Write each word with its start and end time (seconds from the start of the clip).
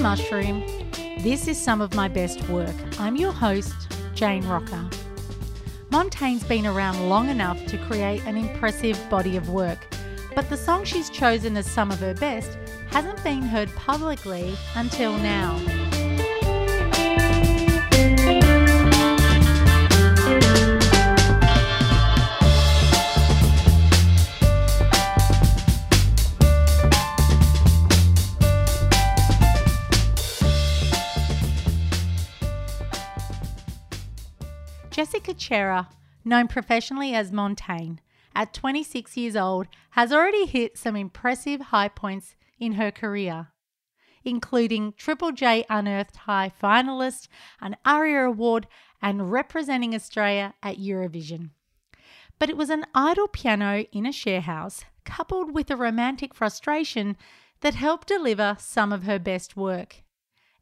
Mushroom, 0.00 0.64
this 1.22 1.48
is 1.48 1.60
some 1.60 1.80
of 1.80 1.94
my 1.94 2.08
best 2.08 2.46
work. 2.48 2.74
I'm 2.98 3.16
your 3.16 3.32
host, 3.32 3.74
Jane 4.14 4.42
Rocca. 4.44 4.97
Montaigne's 5.90 6.44
been 6.44 6.66
around 6.66 7.08
long 7.08 7.30
enough 7.30 7.64
to 7.66 7.78
create 7.86 8.22
an 8.24 8.36
impressive 8.36 8.98
body 9.08 9.38
of 9.38 9.48
work, 9.48 9.78
but 10.34 10.48
the 10.50 10.56
song 10.56 10.84
she's 10.84 11.08
chosen 11.08 11.56
as 11.56 11.70
some 11.70 11.90
of 11.90 11.98
her 12.00 12.12
best 12.12 12.58
hasn't 12.90 13.22
been 13.24 13.40
heard 13.40 13.74
publicly 13.74 14.54
until 14.74 15.16
now. 15.18 15.77
Known 35.50 36.48
professionally 36.48 37.14
as 37.14 37.32
Montaigne, 37.32 37.96
at 38.34 38.52
26 38.52 39.16
years 39.16 39.34
old, 39.34 39.66
has 39.90 40.12
already 40.12 40.44
hit 40.44 40.76
some 40.76 40.94
impressive 40.94 41.60
high 41.60 41.88
points 41.88 42.36
in 42.58 42.72
her 42.72 42.90
career, 42.90 43.48
including 44.24 44.92
Triple 44.96 45.32
J 45.32 45.64
Unearthed 45.70 46.16
High 46.16 46.52
finalist, 46.62 47.28
an 47.60 47.76
ARIA 47.84 48.26
Award, 48.26 48.66
and 49.00 49.32
representing 49.32 49.94
Australia 49.94 50.54
at 50.62 50.76
Eurovision. 50.76 51.50
But 52.38 52.50
it 52.50 52.56
was 52.56 52.70
an 52.70 52.84
idle 52.94 53.28
piano 53.28 53.86
in 53.90 54.04
a 54.04 54.12
sharehouse, 54.12 54.84
coupled 55.04 55.54
with 55.54 55.70
a 55.70 55.76
romantic 55.76 56.34
frustration, 56.34 57.16
that 57.60 57.74
helped 57.74 58.08
deliver 58.08 58.56
some 58.60 58.92
of 58.92 59.04
her 59.04 59.18
best 59.18 59.56
work. 59.56 60.02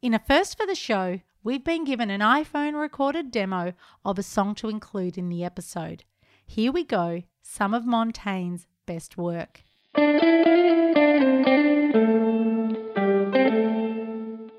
In 0.01 0.15
a 0.15 0.19
first 0.19 0.57
for 0.57 0.67
the 0.67 0.75
show, 0.75 1.21
we've 1.47 1.63
been 1.63 1.85
given 1.85 2.11
an 2.11 2.21
iPhone 2.21 2.75
recorded 2.75 3.31
demo 3.31 3.73
of 4.05 4.19
a 4.19 4.23
song 4.23 4.53
to 4.53 4.69
include 4.69 5.17
in 5.17 5.29
the 5.29 5.45
episode. 5.45 6.03
Here 6.45 6.73
we 6.73 6.83
go 6.83 7.23
some 7.41 7.73
of 7.73 7.87
Montaigne's 7.87 8.67
best 8.85 9.17
work. 9.17 9.63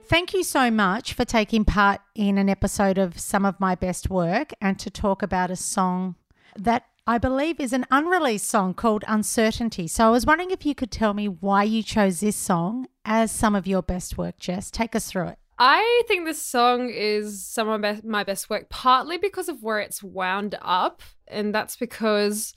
Thank 0.06 0.34
you 0.34 0.44
so 0.44 0.72
much 0.72 1.14
for 1.14 1.26
taking 1.26 1.66
part 1.66 2.00
in 2.16 2.38
an 2.38 2.48
episode 2.48 2.98
of 2.98 3.20
Some 3.20 3.44
of 3.44 3.60
My 3.60 3.76
Best 3.76 4.10
Work 4.10 4.54
and 4.62 4.80
to 4.80 4.90
talk 4.90 5.22
about 5.22 5.52
a 5.52 5.58
song 5.58 6.16
that 6.56 6.86
I 7.06 7.18
believe 7.18 7.60
is 7.60 7.74
an 7.74 7.86
unreleased 7.92 8.50
song 8.50 8.74
called 8.74 9.04
Uncertainty. 9.10 9.88
So 9.90 10.08
I 10.08 10.10
was 10.10 10.26
wondering 10.26 10.52
if 10.52 10.66
you 10.66 10.74
could 10.74 10.92
tell 10.92 11.14
me 11.14 11.28
why 11.28 11.64
you 11.64 11.84
chose 11.84 12.22
this 12.22 12.38
song 12.38 12.88
as 13.04 13.30
some 13.30 13.56
of 13.56 13.68
your 13.68 13.82
best 13.82 14.18
work, 14.18 14.40
Jess. 14.40 14.72
Take 14.72 14.96
us 14.96 15.12
through 15.12 15.28
it. 15.28 15.40
I 15.60 16.04
think 16.08 16.26
this 16.26 16.42
song 16.42 16.90
is 16.90 17.44
some 17.44 17.68
of 17.68 18.04
my 18.04 18.24
best- 18.24 18.50
work, 18.50 18.70
partly 18.70 19.18
because 19.18 19.50
of 19.50 19.64
where 19.64 19.80
it's 19.80 20.04
wound 20.04 20.56
up. 20.62 21.02
And 21.28 21.54
that's 21.54 21.76
because 21.76 22.54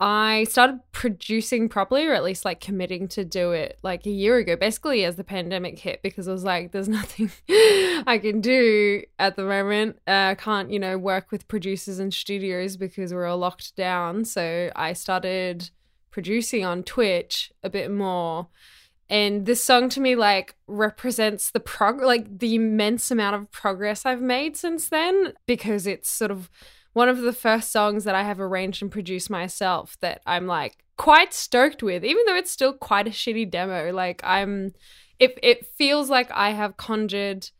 I 0.00 0.44
started 0.44 0.80
producing 0.92 1.68
properly, 1.68 2.06
or 2.06 2.14
at 2.14 2.24
least 2.24 2.44
like 2.44 2.58
committing 2.58 3.06
to 3.08 3.24
do 3.24 3.52
it 3.52 3.78
like 3.82 4.06
a 4.06 4.10
year 4.10 4.38
ago, 4.38 4.56
basically 4.56 5.04
as 5.04 5.16
the 5.16 5.24
pandemic 5.24 5.78
hit, 5.78 6.02
because 6.02 6.26
I 6.26 6.32
was 6.32 6.42
like, 6.42 6.72
there's 6.72 6.88
nothing 7.00 7.30
I 7.48 8.18
can 8.20 8.40
do 8.40 9.02
at 9.18 9.36
the 9.36 9.44
moment. 9.44 10.00
Uh, 10.08 10.30
I 10.30 10.34
can't, 10.34 10.72
you 10.72 10.78
know, 10.78 10.96
work 10.96 11.30
with 11.30 11.46
producers 11.48 11.98
and 11.98 12.12
studios 12.12 12.76
because 12.76 13.12
we're 13.12 13.26
all 13.26 13.38
locked 13.38 13.76
down. 13.76 14.24
So 14.24 14.72
I 14.74 14.94
started 14.94 15.70
producing 16.10 16.64
on 16.64 16.82
Twitch 16.82 17.52
a 17.62 17.70
bit 17.70 17.90
more 17.90 18.48
and 19.12 19.44
this 19.44 19.62
song 19.62 19.90
to 19.90 20.00
me 20.00 20.16
like 20.16 20.56
represents 20.66 21.50
the 21.50 21.60
prog 21.60 22.00
like 22.00 22.38
the 22.38 22.54
immense 22.54 23.10
amount 23.10 23.36
of 23.36 23.52
progress 23.52 24.06
I've 24.06 24.22
made 24.22 24.56
since 24.56 24.88
then 24.88 25.34
because 25.46 25.86
it's 25.86 26.08
sort 26.08 26.30
of 26.30 26.50
one 26.94 27.10
of 27.10 27.18
the 27.18 27.34
first 27.34 27.70
songs 27.70 28.04
that 28.04 28.14
I 28.14 28.22
have 28.22 28.40
arranged 28.40 28.80
and 28.80 28.90
produced 28.90 29.28
myself 29.28 29.98
that 30.00 30.22
I'm 30.26 30.46
like 30.46 30.82
quite 30.96 31.34
stoked 31.34 31.82
with 31.82 32.06
even 32.06 32.24
though 32.26 32.36
it's 32.36 32.50
still 32.50 32.72
quite 32.72 33.06
a 33.06 33.10
shitty 33.10 33.50
demo. 33.50 33.92
Like 33.92 34.22
I'm 34.24 34.72
it 35.18 35.38
it 35.42 35.66
feels 35.66 36.08
like 36.08 36.30
I 36.32 36.50
have 36.50 36.78
conjured 36.78 37.50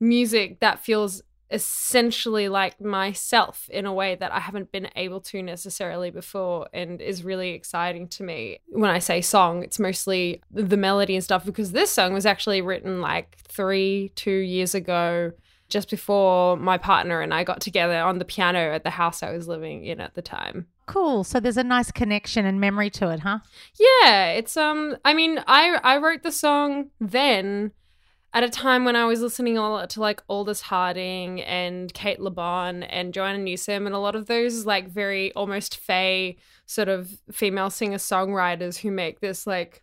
music 0.00 0.60
that 0.60 0.82
feels 0.82 1.20
essentially 1.50 2.48
like 2.48 2.80
myself 2.80 3.68
in 3.70 3.86
a 3.86 3.92
way 3.92 4.14
that 4.14 4.32
I 4.32 4.40
haven't 4.40 4.70
been 4.70 4.88
able 4.96 5.20
to 5.22 5.42
necessarily 5.42 6.10
before 6.10 6.68
and 6.72 7.00
is 7.00 7.24
really 7.24 7.50
exciting 7.50 8.08
to 8.08 8.22
me. 8.22 8.60
When 8.68 8.90
I 8.90 8.98
say 8.98 9.20
song, 9.20 9.62
it's 9.62 9.78
mostly 9.78 10.42
the 10.50 10.76
melody 10.76 11.14
and 11.14 11.24
stuff 11.24 11.44
because 11.44 11.72
this 11.72 11.90
song 11.90 12.12
was 12.12 12.26
actually 12.26 12.60
written 12.60 13.00
like 13.00 13.38
three, 13.48 14.12
two 14.14 14.30
years 14.30 14.74
ago, 14.74 15.32
just 15.68 15.90
before 15.90 16.56
my 16.56 16.78
partner 16.78 17.20
and 17.20 17.32
I 17.32 17.44
got 17.44 17.60
together 17.60 17.98
on 17.98 18.18
the 18.18 18.24
piano 18.24 18.72
at 18.72 18.84
the 18.84 18.90
house 18.90 19.22
I 19.22 19.32
was 19.32 19.48
living 19.48 19.84
in 19.84 20.00
at 20.00 20.14
the 20.14 20.22
time. 20.22 20.66
Cool. 20.86 21.24
So 21.24 21.38
there's 21.38 21.58
a 21.58 21.64
nice 21.64 21.90
connection 21.90 22.46
and 22.46 22.60
memory 22.60 22.88
to 22.90 23.10
it, 23.10 23.20
huh? 23.20 23.40
Yeah, 23.78 24.30
it's 24.30 24.56
um 24.56 24.96
I 25.04 25.12
mean, 25.14 25.42
I 25.46 25.78
I 25.84 25.98
wrote 25.98 26.22
the 26.22 26.32
song 26.32 26.90
then 26.98 27.72
at 28.38 28.44
a 28.44 28.48
time 28.48 28.84
when 28.84 28.94
I 28.94 29.04
was 29.04 29.20
listening 29.20 29.58
a 29.58 29.68
lot 29.68 29.90
to 29.90 30.00
like 30.00 30.22
Aldous 30.28 30.60
Harding 30.60 31.40
and 31.42 31.92
Cate 31.92 32.20
Le 32.20 32.30
Bon 32.30 32.84
and 32.84 33.12
Joanna 33.12 33.38
Newsom 33.38 33.84
and 33.84 33.96
a 33.96 33.98
lot 33.98 34.14
of 34.14 34.26
those 34.26 34.64
like 34.64 34.88
very 34.88 35.32
almost 35.32 35.76
fey 35.76 36.36
sort 36.64 36.88
of 36.88 37.20
female 37.32 37.68
singer 37.68 37.96
songwriters 37.96 38.78
who 38.78 38.92
make 38.92 39.18
this 39.18 39.44
like 39.44 39.82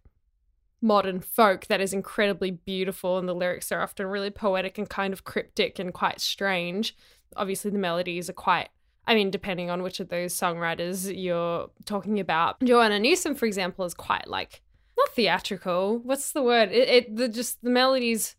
modern 0.82 1.20
folk 1.20 1.68
that 1.68 1.82
is 1.82 1.92
incredibly 1.92 2.50
beautiful 2.50 3.18
and 3.18 3.28
the 3.28 3.36
lyrics 3.36 3.74
are 3.74 3.82
often 3.82 4.06
really 4.06 4.30
poetic 4.30 4.78
and 4.78 4.90
kind 4.90 5.12
of 5.12 5.26
cryptic 5.26 5.78
and 5.78 5.94
quite 5.94 6.22
strange. 6.22 6.96
Obviously 7.36 7.72
the 7.72 7.78
melodies 7.78 8.30
are 8.30 8.34
quite 8.34 8.70
I 9.06 9.16
mean, 9.16 9.32
depending 9.32 9.70
on 9.70 9.84
which 9.84 10.00
of 10.00 10.08
those 10.08 10.34
songwriters 10.34 11.14
you're 11.14 11.70
talking 11.84 12.22
about. 12.22 12.60
Joanna 12.64 13.00
Newsom, 13.00 13.36
for 13.36 13.46
example, 13.48 13.84
is 13.84 13.94
quite 13.94 14.28
like 14.30 14.62
not 14.98 15.10
theatrical. 15.10 16.00
What's 16.00 16.32
the 16.32 16.42
word? 16.42 16.72
It, 16.72 16.88
it 16.88 17.16
the 17.18 17.28
just 17.28 17.62
the 17.62 17.70
melodies 17.70 18.38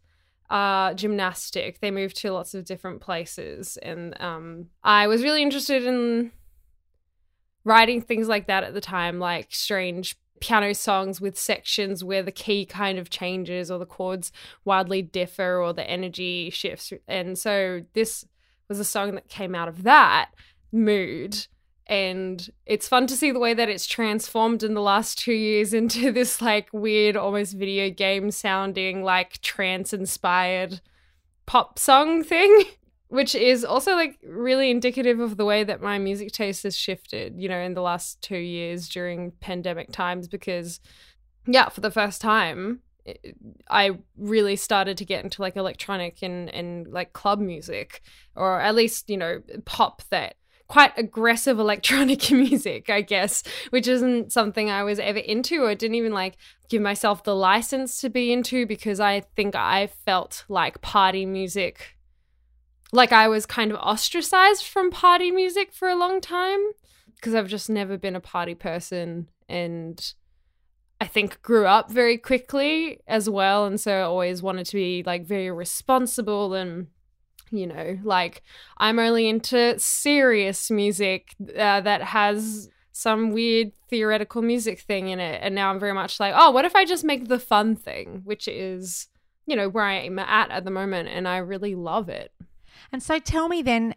are 0.50 0.94
gymnastic. 0.94 1.80
They 1.80 1.90
moved 1.90 2.16
to 2.18 2.32
lots 2.32 2.54
of 2.54 2.64
different 2.64 3.00
places, 3.00 3.76
and 3.82 4.20
um, 4.20 4.66
I 4.82 5.06
was 5.06 5.22
really 5.22 5.42
interested 5.42 5.84
in 5.84 6.32
writing 7.64 8.00
things 8.00 8.28
like 8.28 8.46
that 8.46 8.64
at 8.64 8.74
the 8.74 8.80
time, 8.80 9.18
like 9.18 9.48
strange 9.50 10.16
piano 10.40 10.74
songs 10.74 11.20
with 11.20 11.38
sections 11.38 12.04
where 12.04 12.22
the 12.22 12.32
key 12.32 12.64
kind 12.64 12.98
of 12.98 13.10
changes 13.10 13.70
or 13.70 13.78
the 13.78 13.86
chords 13.86 14.30
wildly 14.64 15.02
differ 15.02 15.60
or 15.60 15.72
the 15.72 15.88
energy 15.88 16.50
shifts. 16.50 16.92
And 17.08 17.38
so 17.38 17.82
this 17.94 18.24
was 18.68 18.78
a 18.78 18.84
song 18.84 19.14
that 19.14 19.28
came 19.28 19.54
out 19.54 19.68
of 19.68 19.82
that 19.84 20.30
mood 20.72 21.46
and 21.86 22.50
it's 22.64 22.88
fun 22.88 23.06
to 23.06 23.16
see 23.16 23.30
the 23.30 23.38
way 23.38 23.54
that 23.54 23.68
it's 23.68 23.86
transformed 23.86 24.62
in 24.62 24.74
the 24.74 24.80
last 24.80 25.18
two 25.18 25.32
years 25.32 25.72
into 25.80 26.12
this 26.12 26.40
like 26.40 26.68
weird 26.72 27.16
almost 27.16 27.54
video 27.54 27.90
game 27.90 28.30
sounding 28.30 29.02
like 29.02 29.40
trance 29.40 29.92
inspired 29.92 30.80
pop 31.46 31.78
song 31.78 32.22
thing 32.22 32.64
which 33.08 33.36
is 33.36 33.64
also 33.64 33.92
like 33.92 34.18
really 34.24 34.68
indicative 34.68 35.20
of 35.20 35.36
the 35.36 35.44
way 35.44 35.62
that 35.62 35.80
my 35.80 35.96
music 35.96 36.32
taste 36.32 36.64
has 36.64 36.76
shifted 36.76 37.34
you 37.40 37.48
know 37.48 37.58
in 37.58 37.74
the 37.74 37.82
last 37.82 38.20
two 38.20 38.38
years 38.38 38.88
during 38.88 39.30
pandemic 39.40 39.92
times 39.92 40.26
because 40.26 40.80
yeah 41.46 41.68
for 41.68 41.80
the 41.80 41.90
first 41.90 42.20
time 42.20 42.80
I 43.68 43.92
really 44.16 44.56
started 44.56 44.96
to 44.98 45.04
get 45.04 45.22
into 45.22 45.40
like 45.40 45.54
electronic 45.56 46.22
and 46.22 46.52
and 46.52 46.88
like 46.88 47.12
club 47.12 47.38
music 47.38 48.02
or 48.34 48.60
at 48.60 48.74
least 48.74 49.08
you 49.08 49.16
know 49.16 49.40
pop 49.64 50.02
that 50.10 50.34
quite 50.68 50.96
aggressive 50.96 51.58
electronic 51.58 52.30
music, 52.30 52.90
I 52.90 53.00
guess, 53.00 53.42
which 53.70 53.86
isn't 53.86 54.32
something 54.32 54.70
I 54.70 54.82
was 54.82 54.98
ever 54.98 55.18
into 55.18 55.62
or 55.62 55.74
didn't 55.74 55.94
even 55.96 56.12
like 56.12 56.36
give 56.68 56.82
myself 56.82 57.24
the 57.24 57.36
license 57.36 58.00
to 58.00 58.10
be 58.10 58.32
into 58.32 58.66
because 58.66 59.00
I 59.00 59.20
think 59.20 59.54
I 59.54 59.86
felt 59.86 60.44
like 60.48 60.80
party 60.82 61.26
music, 61.26 61.96
like 62.92 63.12
I 63.12 63.28
was 63.28 63.46
kind 63.46 63.70
of 63.70 63.78
ostracized 63.78 64.64
from 64.64 64.90
party 64.90 65.30
music 65.30 65.72
for 65.72 65.88
a 65.88 65.96
long 65.96 66.20
time 66.20 66.60
because 67.14 67.34
I've 67.34 67.48
just 67.48 67.70
never 67.70 67.96
been 67.96 68.16
a 68.16 68.20
party 68.20 68.54
person 68.54 69.28
and 69.48 70.14
I 71.00 71.06
think 71.06 71.40
grew 71.42 71.66
up 71.66 71.90
very 71.90 72.18
quickly 72.18 73.00
as 73.06 73.28
well 73.28 73.66
and 73.66 73.80
so 73.80 73.92
I 73.92 74.02
always 74.02 74.42
wanted 74.42 74.66
to 74.66 74.76
be 74.76 75.02
like 75.04 75.26
very 75.26 75.50
responsible 75.50 76.54
and 76.54 76.88
you 77.50 77.66
know, 77.66 77.98
like 78.02 78.42
I'm 78.78 78.98
only 78.98 79.28
into 79.28 79.78
serious 79.78 80.70
music 80.70 81.34
uh, 81.40 81.80
that 81.80 82.02
has 82.02 82.68
some 82.92 83.30
weird 83.30 83.72
theoretical 83.90 84.42
music 84.42 84.80
thing 84.80 85.08
in 85.08 85.20
it. 85.20 85.40
And 85.42 85.54
now 85.54 85.70
I'm 85.70 85.78
very 85.78 85.92
much 85.92 86.18
like, 86.18 86.34
oh, 86.36 86.50
what 86.50 86.64
if 86.64 86.74
I 86.74 86.84
just 86.84 87.04
make 87.04 87.28
the 87.28 87.38
fun 87.38 87.76
thing, 87.76 88.22
which 88.24 88.48
is, 88.48 89.08
you 89.46 89.54
know, 89.54 89.68
where 89.68 89.84
I 89.84 89.96
am 90.00 90.18
at 90.18 90.50
at 90.50 90.64
the 90.64 90.70
moment. 90.70 91.08
And 91.10 91.28
I 91.28 91.38
really 91.38 91.74
love 91.74 92.08
it. 92.08 92.32
And 92.90 93.02
so 93.02 93.18
tell 93.18 93.48
me 93.48 93.62
then, 93.62 93.94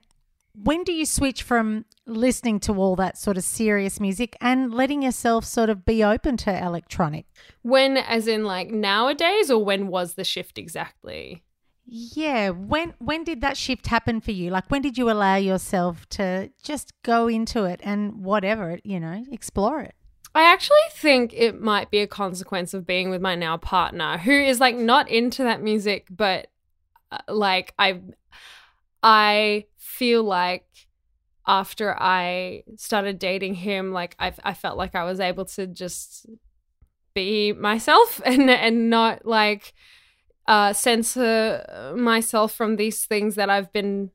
when 0.54 0.84
do 0.84 0.92
you 0.92 1.06
switch 1.06 1.44
from 1.44 1.86
listening 2.06 2.60
to 2.62 2.74
all 2.74 2.96
that 2.98 3.18
sort 3.18 3.38
of 3.38 3.44
serious 3.44 4.00
music 4.00 4.36
and 4.42 4.74
letting 4.74 5.04
yourself 5.04 5.46
sort 5.46 5.70
of 5.70 5.86
be 5.86 6.04
open 6.04 6.36
to 6.38 6.64
electronic? 6.64 7.26
When, 7.62 7.98
as 7.98 8.28
in 8.28 8.44
like 8.44 8.70
nowadays, 8.70 9.50
or 9.50 9.64
when 9.64 9.88
was 9.88 10.16
the 10.16 10.26
shift 10.26 10.58
exactly? 10.58 11.44
Yeah, 11.92 12.50
when 12.50 12.94
when 13.00 13.24
did 13.24 13.42
that 13.42 13.58
shift 13.58 13.88
happen 13.88 14.22
for 14.22 14.32
you? 14.32 14.52
Like 14.52 14.70
when 14.70 14.84
did 14.84 14.98
you 14.98 15.10
allow 15.10 15.38
yourself 15.38 16.08
to 16.10 16.52
just 16.64 16.94
go 17.02 17.28
into 17.28 17.64
it 17.64 17.80
and 17.84 18.24
whatever, 18.24 18.80
you 18.84 19.00
know, 19.00 19.26
explore 19.32 19.82
it? 19.82 19.96
I 20.36 20.44
actually 20.44 20.78
think 20.92 21.34
it 21.34 21.60
might 21.60 21.90
be 21.90 22.00
a 22.00 22.08
consequence 22.08 22.76
of 22.76 22.86
being 22.86 23.10
with 23.10 23.22
my 23.22 23.34
now 23.34 23.58
partner 23.58 24.20
who 24.20 24.32
is 24.32 24.60
like 24.60 24.76
not 24.76 25.10
into 25.10 25.44
that 25.44 25.64
music 25.64 26.06
but 26.12 26.48
uh, 27.12 27.18
like 27.28 27.74
I 27.80 28.02
I 29.02 29.66
feel 29.78 30.24
like 30.24 30.68
after 31.48 32.00
I 32.00 32.64
started 32.78 33.18
dating 33.18 33.56
him 33.56 33.92
like 33.92 34.16
I 34.20 34.32
I 34.44 34.54
felt 34.54 34.78
like 34.78 34.94
I 34.94 35.06
was 35.06 35.20
able 35.20 35.46
to 35.46 35.66
just 35.66 36.28
be 37.16 37.52
myself 37.52 38.22
and 38.26 38.48
and 38.50 38.92
not 38.92 39.26
like 39.26 39.74
uh, 40.50 40.74
censor 40.74 41.94
myself 41.96 42.52
from 42.52 42.76
these 42.76 43.06
things 43.06 43.36
that 43.36 43.52
I've 43.52 43.72
been 43.72 44.10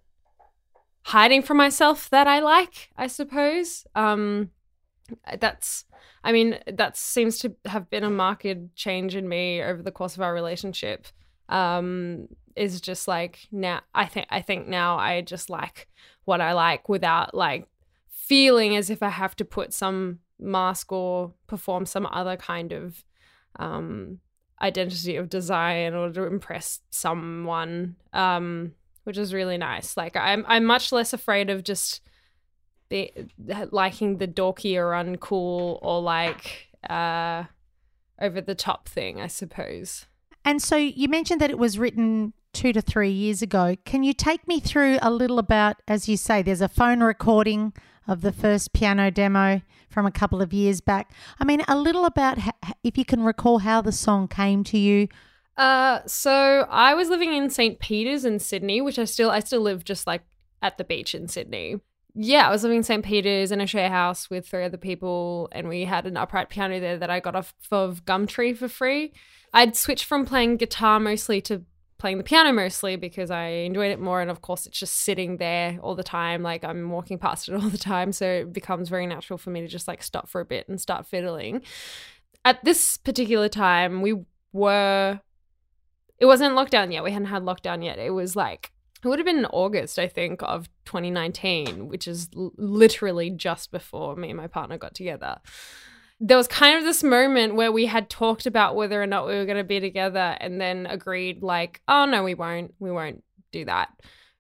hiding 1.03 1.43
from 1.43 1.57
myself 1.57 2.11
that 2.11 2.27
I 2.27 2.41
like, 2.41 2.91
I 2.97 3.07
suppose. 3.07 3.87
Um, 3.95 4.51
that's, 5.39 5.85
I 6.25 6.33
mean, 6.33 6.59
that 6.67 6.97
seems 6.97 7.39
to 7.39 7.55
have 7.67 7.89
been 7.89 8.03
a 8.03 8.11
marked 8.11 8.75
change 8.75 9.15
in 9.15 9.29
me 9.29 9.63
over 9.63 9.81
the 9.81 9.93
course 9.93 10.17
of 10.17 10.23
our 10.23 10.35
relationship. 10.35 11.07
Um, 11.49 12.27
is 12.57 12.81
just 12.81 13.07
like 13.07 13.47
now, 13.53 13.83
I 13.95 14.07
think, 14.07 14.27
I 14.31 14.41
think 14.41 14.67
now 14.67 14.97
I 14.97 15.21
just 15.23 15.51
like 15.51 15.89
what 16.25 16.41
I 16.41 16.53
like 16.53 16.89
without 16.89 17.35
like 17.35 17.69
feeling 18.09 18.77
as 18.77 18.91
if 18.91 19.03
I 19.03 19.09
have 19.11 19.37
to 19.37 19.45
put 19.45 19.73
some 19.73 20.19
mask 20.41 20.91
or 20.91 21.33
perform 21.47 21.87
some 21.87 22.07
other 22.07 22.37
kind 22.37 22.73
of 22.73 23.05
um 23.57 24.19
identity 24.65 25.17
of 25.17 25.29
design 25.29 25.95
order 25.95 26.23
to 26.23 26.27
impress 26.27 26.81
someone, 26.91 27.97
um, 28.13 28.73
which 29.05 29.19
is 29.19 29.35
really 29.35 29.59
nice. 29.59 29.97
Like 29.97 30.17
I'm 30.17 30.45
I'm 30.49 30.65
much 30.65 30.91
less 30.91 31.13
afraid 31.13 31.51
of 31.51 31.63
just 31.63 32.01
be, 32.89 33.13
liking 33.71 34.19
the 34.19 34.27
dorky 34.27 34.77
or 34.77 34.93
uncool 34.93 35.79
or 35.83 36.01
like 36.01 36.69
uh, 36.89 37.45
over 38.21 38.41
the 38.41 38.55
top 38.55 38.89
thing, 38.89 39.21
I 39.21 39.27
suppose. 39.27 40.07
And 40.45 40.63
so 40.63 40.77
you 40.77 41.09
mentioned 41.09 41.41
that 41.41 41.51
it 41.51 41.59
was 41.59 41.79
written 41.79 42.33
two 42.53 42.73
to 42.73 42.81
three 42.81 43.11
years 43.11 43.43
ago. 43.43 43.77
Can 43.85 44.03
you 44.03 44.13
take 44.13 44.47
me 44.47 44.61
through 44.61 44.99
a 45.03 45.11
little 45.11 45.39
about, 45.39 45.77
as 45.89 46.09
you 46.09 46.17
say, 46.17 46.43
there's 46.43 46.61
a 46.61 46.69
phone 46.69 47.01
recording 47.01 47.73
of 48.07 48.21
the 48.21 48.33
first 48.33 48.73
piano 48.73 49.11
demo 49.11 49.63
from 49.95 50.05
a 50.05 50.11
couple 50.11 50.43
of 50.43 50.53
years 50.53 50.81
back. 50.81 51.13
I 51.39 51.45
mean, 51.45 51.63
a 51.69 51.79
little 51.79 52.05
about 52.05 52.39
if 52.83 52.99
you 52.99 53.05
can 53.05 53.23
recall 53.23 53.59
how 53.59 53.81
the 53.81 53.93
song 53.93 54.29
came 54.29 54.65
to 54.65 54.77
you. 54.77 55.09
Uh, 55.57 56.01
so 56.05 56.67
I 56.69 56.95
was 56.95 57.09
living 57.09 57.33
in 57.33 57.49
St. 57.49 57.79
Peter's 57.79 58.25
in 58.25 58.41
Sydney, 58.41 58.81
which 58.81 58.99
I 58.99 59.05
still 59.05 59.31
I 59.31 59.39
still 59.39 59.61
live 59.61 59.85
just 59.85 60.07
like 60.07 60.23
at 60.61 60.77
the 60.77 60.85
beach 60.85 61.15
in 61.15 61.29
Sydney. 61.29 61.77
Yeah, 62.17 62.49
I 62.49 62.51
was 62.51 62.63
living 62.63 62.79
in 62.79 62.85
St. 62.85 63.05
Peter's 63.05 63.51
in 63.51 63.61
a 63.61 63.67
share 63.67 63.89
house 63.89 64.31
with 64.31 64.47
three 64.49 64.65
other 64.65 64.77
people, 64.77 65.49
and 65.53 65.69
we 65.69 65.85
had 65.85 66.07
an 66.07 66.17
upright 66.17 66.49
piano 66.49 66.79
there 66.81 66.99
that 66.99 67.11
I 67.11 67.21
got 67.21 67.37
off 67.37 67.55
of 67.71 68.05
Gumtree 68.05 68.57
for 68.57 68.69
free. 68.69 69.13
I'd 69.53 69.77
switched 69.77 70.05
from 70.05 70.25
playing 70.25 70.57
guitar 70.57 70.99
mostly 71.01 71.41
to 71.43 71.63
playing 71.99 72.19
the 72.19 72.25
piano 72.25 72.53
mostly 72.53 72.97
because 72.97 73.31
I 73.31 73.47
enjoyed 73.47 73.91
it 73.91 74.01
more. 74.01 74.21
And 74.21 74.31
of 74.31 74.41
course, 74.41 74.67
it's 74.67 74.79
just 74.79 74.95
sitting 74.95 75.37
there 75.37 75.79
all 75.83 75.95
the 75.95 76.03
time. 76.03 76.43
Like 76.43 76.65
I'm 76.65 76.91
walking 76.91 77.19
past 77.19 77.49
it 77.49 77.55
all 77.55 77.69
the 77.69 77.79
time. 77.79 78.13
So 78.13 78.27
it 78.27 78.53
becomes 78.53 78.89
very 78.89 79.07
natural 79.07 79.39
for 79.39 79.51
me 79.51 79.61
to 79.61 79.69
just 79.69 79.89
like 79.89 80.03
stop 80.03 80.29
for 80.29 80.41
a 80.41 80.45
bit 80.45 80.69
and 80.69 80.81
start 80.81 81.07
fiddling. 81.07 81.63
At 82.45 82.63
this 82.65 82.97
particular 82.97 83.49
time, 83.49 84.03
we 84.03 84.25
were, 84.53 85.21
it 86.19 86.27
wasn't 86.27 86.55
lockdown 86.55 86.93
yet. 86.93 87.03
We 87.03 87.13
hadn't 87.13 87.29
had 87.29 87.43
lockdown 87.43 87.83
yet. 87.85 87.99
It 87.99 88.11
was 88.11 88.37
like, 88.37 88.71
it 89.03 89.09
would 89.09 89.19
have 89.19 89.27
been 89.27 89.39
in 89.39 89.47
August, 89.47 89.99
I 89.99 90.09
think, 90.09 90.43
of 90.43 90.69
2019, 90.85 91.89
which 91.89 92.07
is 92.07 92.29
l- 92.37 92.53
literally 92.57 93.31
just 93.31 93.71
before 93.71 94.17
me 94.17 94.31
and 94.31 94.37
my 94.37 94.47
partner 94.47 94.79
got 94.79 94.95
together 94.95 95.41
there 96.21 96.37
was 96.37 96.49
kind 96.49 96.79
of 96.79 96.85
this 96.85 97.03
moment 97.03 97.55
where 97.55 97.73
we 97.73 97.87
had 97.87 98.09
talked 98.09 98.47
about 98.47 98.77
whether 98.77 99.03
or 99.03 99.07
not 99.07 99.27
we 99.27 99.35
were 99.35 99.45
going 99.45 99.59
to 99.59 99.65
be 99.65 99.81
together 99.81 100.37
and 100.41 100.61
then 100.61 100.87
agreed 100.87 101.43
like 101.43 101.81
oh 101.89 102.05
no 102.05 102.23
we 102.23 102.35
won't. 102.35 102.75
We 102.79 102.91
won't 102.91 103.23
do 103.53 103.65
that 103.65 103.91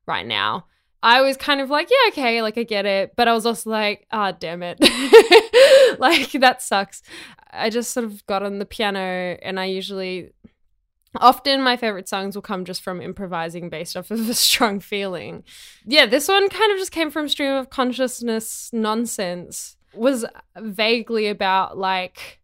right 0.07 0.27
now. 0.27 0.67
I 1.03 1.21
was 1.21 1.37
kind 1.37 1.61
of 1.61 1.69
like 1.69 1.91
yeah 1.91 2.09
okay 2.09 2.43
like 2.43 2.57
i 2.57 2.63
get 2.63 2.87
it. 2.87 3.15
But 3.17 3.29
i 3.29 3.35
was 3.35 3.47
also 3.47 3.71
like 3.71 4.07
ah 4.13 4.33
oh, 4.33 4.37
damn 4.39 4.63
it. 4.63 4.79
Like 5.99 6.33
that 6.33 6.61
sucks. 6.61 7.03
I 7.53 7.71
just 7.71 7.93
sort 7.93 8.05
of 8.05 8.25
got 8.27 8.43
on 8.43 8.59
the 8.59 8.67
piano 8.67 9.37
and 9.43 9.61
i 9.61 9.65
usually 9.67 10.33
often 11.17 11.63
my 11.63 11.77
favorite 11.77 12.09
songs 12.09 12.35
will 12.35 12.43
come 12.43 12.65
just 12.65 12.83
from 12.83 13.01
improvising 13.01 13.69
based 13.69 13.97
off 13.97 14.11
of 14.11 14.29
a 14.29 14.35
strong 14.49 14.81
feeling. 14.81 15.45
Yeah 15.85 16.07
this 16.07 16.29
one 16.29 16.49
kind 16.49 16.73
of 16.73 16.79
just 16.79 16.93
came 16.93 17.11
from 17.11 17.29
stream 17.29 17.53
of 17.53 17.71
consciousness 17.71 18.71
nonsense 18.73 19.77
was 19.97 20.25
vaguely 20.57 21.27
about 21.27 21.79
like 21.79 22.41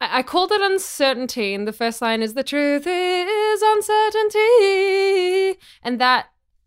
I, 0.00 0.18
I 0.18 0.22
called 0.22 0.52
it 0.52 0.60
uncertainty, 0.60 1.54
and 1.54 1.66
the 1.66 1.72
first 1.72 2.00
line 2.02 2.22
is 2.22 2.34
the 2.34 2.44
truth 2.44 2.86
is 2.86 3.62
uncertainty, 3.62 5.58
and 5.82 6.00
that 6.00 6.26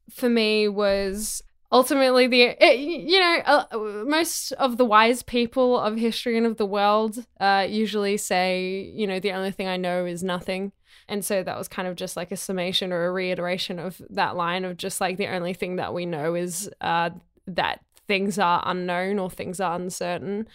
for 0.10 0.30
me 0.30 0.68
was 0.68 1.42
ultimately 1.72 2.28
the 2.28 2.42
it, 2.64 2.78
you 2.78 3.20
know 3.20 3.42
uh, 3.46 3.66
most 4.06 4.52
of 4.54 4.78
the 4.78 4.86
wise 4.86 5.24
people 5.24 5.80
of 5.80 5.98
history 5.98 6.38
and 6.38 6.46
of 6.46 6.58
the 6.58 6.68
world 6.68 7.26
uh, 7.40 7.66
usually 7.68 8.16
say 8.16 8.92
you 8.94 9.08
know 9.08 9.20
the 9.20 9.32
only 9.32 9.50
thing 9.50 9.68
i 9.68 9.78
know 9.78 10.06
is 10.06 10.24
nothing. 10.24 10.72
And 11.10 11.26
so 11.26 11.44
that 11.44 11.58
was 11.58 11.68
kind 11.68 11.88
of 11.88 11.96
just 11.96 12.16
like 12.16 12.32
a 12.32 12.38
summation 12.38 12.94
or 12.94 13.06
a 13.06 13.12
reiteration 13.12 13.78
of 13.78 14.02
that 14.10 14.36
line 14.36 14.64
of 14.64 14.78
just 14.78 15.02
like 15.02 15.18
the 15.18 15.28
only 15.28 15.54
thing 15.54 15.76
that 15.76 15.94
we 15.94 16.06
know 16.06 16.34
is 16.34 16.70
uh, 16.80 17.10
that 17.48 17.82
things 18.08 18.40
are 18.40 18.62
unknown 18.66 19.20
or 19.20 19.30
things 19.30 19.60
are 19.60 19.76
uncertain. 19.76 20.48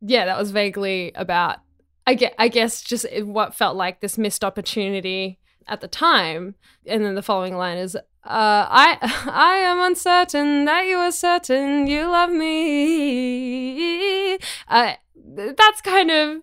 Yeah, 0.00 0.24
that 0.26 0.38
was 0.38 0.50
vaguely 0.50 1.12
about 1.14 1.58
I 2.06 2.14
get 2.14 2.34
I 2.38 2.48
guess 2.48 2.82
just 2.82 3.06
what 3.22 3.54
felt 3.54 3.76
like 3.76 4.00
this 4.00 4.18
missed 4.18 4.44
opportunity 4.44 5.38
at 5.68 5.80
the 5.80 5.88
time. 5.88 6.54
And 6.86 7.04
then 7.04 7.14
the 7.14 7.22
following 7.22 7.56
line 7.56 7.78
is 7.78 7.94
uh, 7.96 8.00
I 8.24 8.98
I 9.30 9.56
am 9.58 9.80
uncertain 9.80 10.64
that 10.64 10.86
you 10.86 10.96
are 10.96 11.12
certain 11.12 11.86
you 11.86 12.08
love 12.08 12.30
me. 12.30 13.32
Uh, 14.68 14.94
that's 15.16 15.80
kind 15.80 16.10
of 16.10 16.42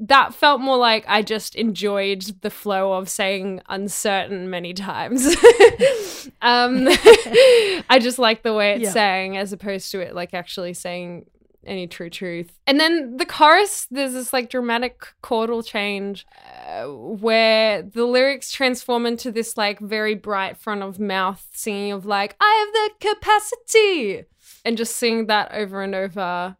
that 0.00 0.34
felt 0.34 0.60
more 0.60 0.78
like 0.78 1.04
I 1.06 1.22
just 1.22 1.54
enjoyed 1.54 2.22
the 2.40 2.50
flow 2.50 2.94
of 2.94 3.08
saying 3.08 3.60
uncertain 3.68 4.48
many 4.48 4.72
times. 4.72 5.26
um, 6.42 6.88
I 7.88 7.98
just 8.00 8.18
like 8.18 8.42
the 8.42 8.54
way 8.54 8.72
it's 8.72 8.84
yeah. 8.84 8.90
sang 8.92 9.36
as 9.36 9.52
opposed 9.52 9.92
to 9.92 10.00
it 10.00 10.14
like 10.14 10.32
actually 10.32 10.72
saying 10.72 11.26
any 11.66 11.86
true 11.86 12.08
truth. 12.08 12.58
And 12.66 12.80
then 12.80 13.18
the 13.18 13.26
chorus, 13.26 13.86
there's 13.90 14.14
this 14.14 14.32
like 14.32 14.48
dramatic 14.48 15.06
chordal 15.22 15.64
change 15.64 16.26
uh, 16.66 16.86
where 16.86 17.82
the 17.82 18.06
lyrics 18.06 18.50
transform 18.50 19.04
into 19.04 19.30
this 19.30 19.58
like 19.58 19.78
very 19.80 20.14
bright 20.14 20.56
front 20.56 20.82
of 20.82 20.98
mouth 20.98 21.46
singing 21.52 21.92
of 21.92 22.06
like, 22.06 22.36
I 22.40 22.66
have 22.66 23.00
the 23.00 23.14
capacity. 23.14 24.24
And 24.64 24.76
just 24.76 24.96
sing 24.96 25.26
that 25.26 25.52
over 25.52 25.82
and 25.82 25.94
over 25.94 26.56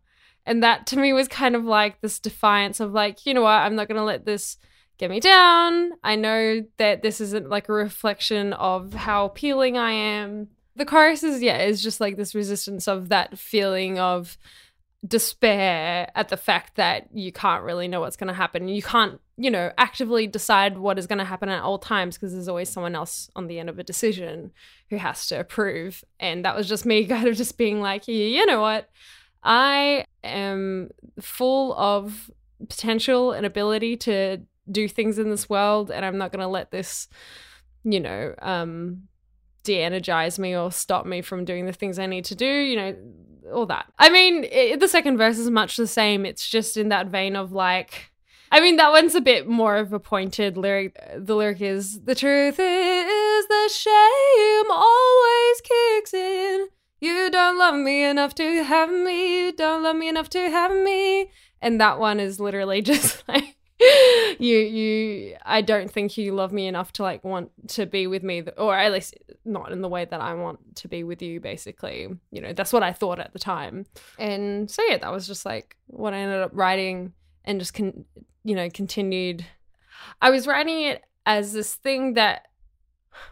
and 0.50 0.64
that 0.64 0.84
to 0.88 0.98
me 0.98 1.12
was 1.12 1.28
kind 1.28 1.54
of 1.54 1.64
like 1.64 2.00
this 2.00 2.18
defiance 2.18 2.80
of 2.80 2.92
like, 2.92 3.24
you 3.24 3.32
know 3.32 3.42
what, 3.42 3.50
I'm 3.50 3.76
not 3.76 3.86
going 3.86 4.00
to 4.00 4.04
let 4.04 4.24
this 4.26 4.56
get 4.98 5.08
me 5.08 5.20
down. 5.20 5.92
I 6.02 6.16
know 6.16 6.66
that 6.76 7.02
this 7.02 7.20
isn't 7.20 7.48
like 7.48 7.68
a 7.68 7.72
reflection 7.72 8.52
of 8.54 8.92
how 8.92 9.26
appealing 9.26 9.78
I 9.78 9.92
am. 9.92 10.48
The 10.74 10.84
chorus 10.84 11.22
is, 11.22 11.40
yeah, 11.40 11.58
is 11.58 11.80
just 11.80 12.00
like 12.00 12.16
this 12.16 12.34
resistance 12.34 12.88
of 12.88 13.10
that 13.10 13.38
feeling 13.38 14.00
of 14.00 14.36
despair 15.06 16.10
at 16.16 16.30
the 16.30 16.36
fact 16.36 16.74
that 16.74 17.06
you 17.14 17.30
can't 17.30 17.62
really 17.62 17.86
know 17.86 18.00
what's 18.00 18.16
going 18.16 18.26
to 18.26 18.34
happen. 18.34 18.66
You 18.66 18.82
can't, 18.82 19.20
you 19.36 19.52
know, 19.52 19.70
actively 19.78 20.26
decide 20.26 20.78
what 20.78 20.98
is 20.98 21.06
going 21.06 21.20
to 21.20 21.24
happen 21.24 21.48
at 21.48 21.62
all 21.62 21.78
times 21.78 22.16
because 22.16 22.32
there's 22.32 22.48
always 22.48 22.68
someone 22.68 22.96
else 22.96 23.30
on 23.36 23.46
the 23.46 23.60
end 23.60 23.68
of 23.68 23.78
a 23.78 23.84
decision 23.84 24.50
who 24.88 24.96
has 24.96 25.28
to 25.28 25.38
approve. 25.38 26.02
And 26.18 26.44
that 26.44 26.56
was 26.56 26.68
just 26.68 26.84
me 26.84 27.04
kind 27.06 27.28
of 27.28 27.36
just 27.36 27.56
being 27.56 27.80
like, 27.80 28.08
you 28.08 28.44
know 28.46 28.60
what? 28.60 28.90
I 29.44 30.06
am 30.22 30.90
full 31.20 31.74
of 31.74 32.30
potential 32.68 33.32
and 33.32 33.46
ability 33.46 33.96
to 33.98 34.38
do 34.70 34.88
things 34.88 35.18
in 35.18 35.30
this 35.30 35.48
world, 35.48 35.90
and 35.90 36.04
I'm 36.04 36.18
not 36.18 36.32
going 36.32 36.40
to 36.40 36.46
let 36.46 36.70
this, 36.70 37.08
you 37.84 38.00
know, 38.00 38.34
um, 38.40 39.02
de-energize 39.64 40.38
me 40.38 40.56
or 40.56 40.70
stop 40.70 41.06
me 41.06 41.22
from 41.22 41.44
doing 41.44 41.66
the 41.66 41.72
things 41.72 41.98
I 41.98 42.06
need 42.06 42.24
to 42.26 42.34
do, 42.34 42.46
you 42.46 42.76
know, 42.76 42.96
all 43.52 43.66
that. 43.66 43.86
I 43.98 44.10
mean, 44.10 44.44
it, 44.44 44.80
the 44.80 44.88
second 44.88 45.18
verse 45.18 45.38
is 45.38 45.50
much 45.50 45.76
the 45.76 45.86
same. 45.86 46.24
It's 46.24 46.48
just 46.48 46.76
in 46.76 46.88
that 46.90 47.08
vein 47.08 47.36
of 47.36 47.52
like 47.52 48.10
I 48.52 48.60
mean, 48.60 48.76
that 48.76 48.90
one's 48.90 49.14
a 49.14 49.20
bit 49.20 49.46
more 49.46 49.76
of 49.76 49.92
a 49.92 50.00
pointed 50.00 50.56
lyric. 50.56 50.98
The 51.16 51.36
lyric 51.36 51.60
is 51.60 52.00
The 52.00 52.16
truth 52.16 52.58
is, 52.58 53.46
the 53.46 53.70
shame 53.72 54.70
always 54.70 55.60
kicks 55.60 56.14
in. 56.14 56.68
You 57.00 57.30
don't 57.30 57.58
love 57.58 57.74
me 57.74 58.04
enough 58.04 58.34
to 58.36 58.62
have 58.62 58.90
me. 58.90 59.46
You 59.46 59.52
don't 59.52 59.82
love 59.82 59.96
me 59.96 60.08
enough 60.08 60.28
to 60.30 60.50
have 60.50 60.72
me. 60.72 61.30
And 61.62 61.80
that 61.80 61.98
one 61.98 62.20
is 62.20 62.38
literally 62.38 62.82
just 62.92 63.24
like, 63.26 63.56
you 64.38 64.58
you 64.58 65.36
I 65.42 65.62
don't 65.62 65.90
think 65.90 66.18
you 66.18 66.34
love 66.34 66.52
me 66.52 66.66
enough 66.66 66.92
to 66.94 67.02
like 67.02 67.24
want 67.24 67.50
to 67.68 67.86
be 67.86 68.06
with 68.06 68.22
me 68.22 68.42
or 68.58 68.76
at 68.76 68.92
least 68.92 69.16
not 69.46 69.72
in 69.72 69.80
the 69.80 69.88
way 69.88 70.04
that 70.04 70.20
I 70.20 70.34
want 70.34 70.76
to 70.76 70.88
be 70.88 71.02
with 71.02 71.22
you 71.22 71.40
basically 71.40 72.08
you 72.30 72.40
know 72.42 72.52
that's 72.52 72.74
what 72.74 72.82
I 72.82 72.92
thought 72.92 73.18
at 73.18 73.32
the 73.32 73.38
time 73.38 73.86
and 74.18 74.70
so 74.70 74.82
yeah 74.86 74.98
that 74.98 75.10
was 75.10 75.26
just 75.26 75.46
like 75.46 75.76
what 75.86 76.12
I 76.12 76.18
ended 76.18 76.42
up 76.42 76.50
writing 76.52 77.14
and 77.46 77.58
just 77.58 77.72
con- 77.72 78.04
you 78.44 78.54
know 78.54 78.68
continued 78.68 79.46
I 80.20 80.28
was 80.28 80.46
writing 80.46 80.82
it 80.82 81.02
as 81.24 81.54
this 81.54 81.74
thing 81.74 82.14
that 82.14 82.48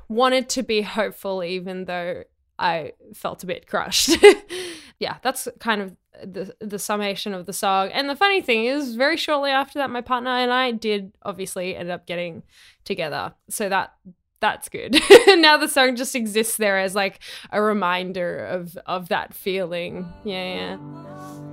wanted 0.08 0.48
to 0.50 0.62
be 0.62 0.80
hopeful 0.80 1.44
even 1.44 1.84
though 1.84 2.24
I 2.58 2.92
felt 3.14 3.42
a 3.42 3.46
bit 3.46 3.66
crushed 3.66 4.16
yeah 4.98 5.16
that's 5.22 5.46
kind 5.60 5.80
of 5.80 5.96
the 6.24 6.54
the 6.60 6.78
summation 6.78 7.34
of 7.34 7.46
the 7.46 7.52
song. 7.52 7.88
And 7.88 8.08
the 8.08 8.16
funny 8.16 8.40
thing 8.40 8.64
is, 8.64 8.94
very 8.94 9.16
shortly 9.16 9.50
after 9.50 9.78
that, 9.78 9.90
my 9.90 10.00
partner 10.00 10.30
and 10.30 10.52
I 10.52 10.72
did 10.72 11.12
obviously 11.22 11.76
end 11.76 11.90
up 11.90 12.06
getting 12.06 12.42
together. 12.84 13.34
So 13.48 13.68
that 13.68 13.94
that's 14.40 14.68
good. 14.68 14.96
now 15.28 15.56
the 15.56 15.68
song 15.68 15.96
just 15.96 16.14
exists 16.14 16.56
there 16.56 16.78
as 16.78 16.94
like 16.94 17.20
a 17.50 17.60
reminder 17.60 18.44
of 18.46 18.76
of 18.86 19.08
that 19.08 19.34
feeling. 19.34 20.08
Yeah, 20.24 20.76
yeah. 20.76 21.47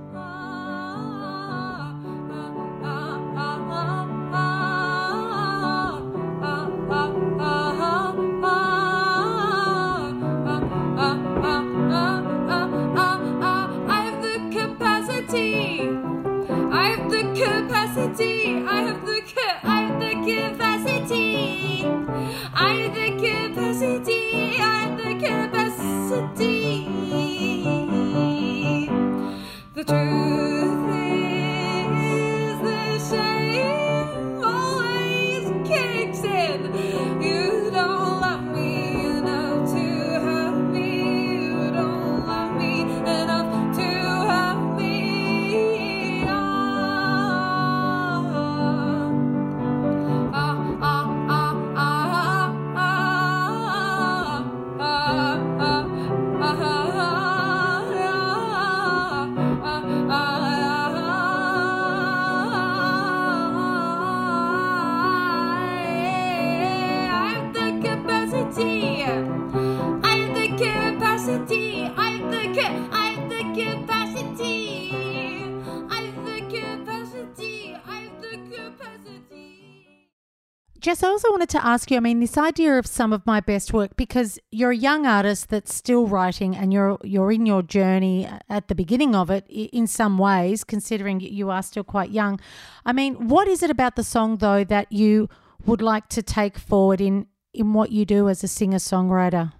Jess, 80.86 81.02
I 81.02 81.08
also 81.08 81.32
wanted 81.32 81.48
to 81.48 81.66
ask 81.66 81.90
you 81.90 81.96
I 81.96 82.00
mean, 82.00 82.20
this 82.20 82.38
idea 82.38 82.78
of 82.78 82.86
some 82.86 83.12
of 83.12 83.26
my 83.26 83.40
best 83.40 83.72
work, 83.72 83.96
because 83.96 84.38
you're 84.52 84.70
a 84.70 84.76
young 84.76 85.04
artist 85.04 85.48
that's 85.48 85.74
still 85.74 86.06
writing 86.06 86.54
and 86.54 86.72
you're, 86.72 86.96
you're 87.02 87.32
in 87.32 87.44
your 87.44 87.64
journey 87.64 88.28
at 88.48 88.68
the 88.68 88.74
beginning 88.76 89.12
of 89.12 89.28
it 89.28 89.44
in 89.48 89.88
some 89.88 90.16
ways, 90.16 90.62
considering 90.62 91.18
you 91.18 91.50
are 91.50 91.64
still 91.64 91.82
quite 91.82 92.10
young. 92.10 92.38
I 92.84 92.92
mean, 92.92 93.26
what 93.26 93.48
is 93.48 93.64
it 93.64 93.70
about 93.70 93.96
the 93.96 94.04
song, 94.04 94.36
though, 94.36 94.62
that 94.62 94.92
you 94.92 95.28
would 95.64 95.82
like 95.82 96.06
to 96.10 96.22
take 96.22 96.56
forward 96.56 97.00
in, 97.00 97.26
in 97.52 97.72
what 97.72 97.90
you 97.90 98.04
do 98.04 98.28
as 98.28 98.44
a 98.44 98.48
singer 98.48 98.78
songwriter? 98.78 99.54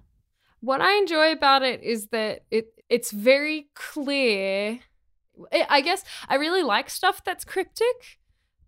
What 0.61 0.81
I 0.81 0.97
enjoy 0.97 1.33
about 1.33 1.65
it 1.65 1.83
is 1.83 2.07
that 2.13 2.45
it 2.53 2.69
it's 2.89 3.11
very 3.11 3.67
clear. 3.75 4.79
I 5.53 5.81
guess 5.81 6.05
I 6.29 6.37
really 6.37 6.63
like 6.63 6.89
stuff 6.89 7.25
that's 7.25 7.45
cryptic, 7.45 8.21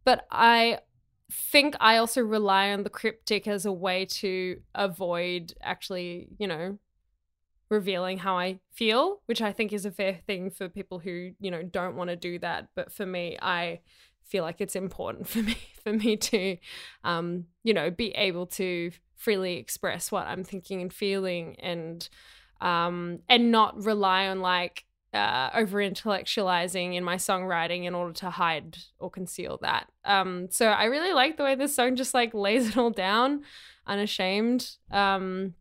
but 0.05 0.27
I 0.33 0.81
think 1.31 1.75
I 1.81 1.99
also 1.99 2.23
rely 2.23 2.71
on 2.73 2.83
the 2.85 2.91
cryptic 2.91 3.47
as 3.47 3.67
a 3.67 3.73
way 3.73 4.07
to 4.07 4.61
avoid 4.75 5.55
actually, 5.63 6.29
you 6.39 6.47
know, 6.47 6.79
revealing 7.71 8.19
how 8.19 8.39
I 8.39 8.61
feel, 8.73 9.21
which 9.27 9.43
I 9.43 9.53
think 9.53 9.73
is 9.73 9.85
a 9.85 9.91
fair 9.91 10.15
thing 10.27 10.51
for 10.51 10.69
people 10.69 10.99
who, 10.99 11.33
you 11.41 11.51
know, 11.51 11.63
don't 11.63 11.97
want 11.97 12.11
to 12.11 12.17
do 12.17 12.39
that. 12.39 12.69
But 12.75 12.93
for 12.93 13.05
me, 13.05 13.39
I 13.41 13.81
feel 14.25 14.45
like 14.45 14.61
it's 14.61 14.77
important 14.77 15.29
for 15.29 15.43
me 15.43 15.57
for 15.83 15.93
me 15.93 16.17
to 16.17 16.57
um, 17.05 17.45
you 17.63 17.75
know, 17.75 17.91
be 17.91 18.11
able 18.13 18.47
to 18.47 18.91
freely 19.17 19.57
express 19.57 20.13
what 20.13 20.27
I'm 20.27 20.45
thinking 20.45 20.81
and 20.81 20.93
feeling 20.93 21.57
and 21.61 22.09
um 22.61 23.21
and 23.29 23.53
not 23.53 23.85
rely 23.85 24.27
on 24.27 24.41
like 24.41 24.85
uh, 25.15 25.51
over 25.55 25.79
intellectualizing 25.79 26.95
in 26.95 27.03
my 27.03 27.17
songwriting 27.17 27.85
in 27.85 27.95
order 27.95 28.13
to 28.13 28.31
hide 28.31 28.77
or 28.99 29.11
conceal 29.11 29.59
that. 29.63 29.91
Um, 30.05 30.49
so 30.51 30.69
I 30.69 30.85
really 30.85 31.13
like 31.13 31.37
the 31.37 31.45
way 31.45 31.55
this 31.55 31.75
song 31.75 31.97
just 31.97 32.15
like 32.15 32.35
lays 32.35 32.69
it 32.69 32.77
all 32.77 32.91
down, 32.91 33.43
unashamed. 33.87 34.77
Um, 34.91 35.55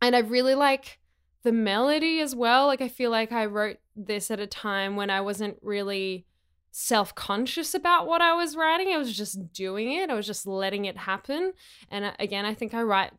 and 0.00 0.16
I 0.16 0.20
really 0.20 0.54
like 0.54 0.98
the 1.42 1.52
melody 1.52 2.20
as 2.20 2.34
well. 2.34 2.66
Like 2.66 2.80
I 2.80 2.88
feel 2.88 3.10
like 3.10 3.32
I 3.32 3.46
wrote 3.46 3.76
this 3.94 4.30
at 4.30 4.40
a 4.40 4.46
time 4.46 4.96
when 4.96 5.10
I 5.10 5.20
wasn't 5.20 5.58
really 5.62 6.26
self 6.70 7.14
conscious 7.14 7.74
about 7.74 8.06
what 8.06 8.22
I 8.22 8.32
was 8.34 8.56
writing. 8.56 8.88
I 8.88 8.98
was 8.98 9.14
just 9.16 9.52
doing 9.52 9.92
it. 9.92 10.10
I 10.10 10.14
was 10.14 10.26
just 10.26 10.46
letting 10.46 10.86
it 10.86 10.96
happen. 10.96 11.52
And 11.90 12.06
uh, 12.06 12.12
again, 12.18 12.46
I 12.46 12.54
think 12.54 12.74
I 12.74 12.82
write 12.82 13.12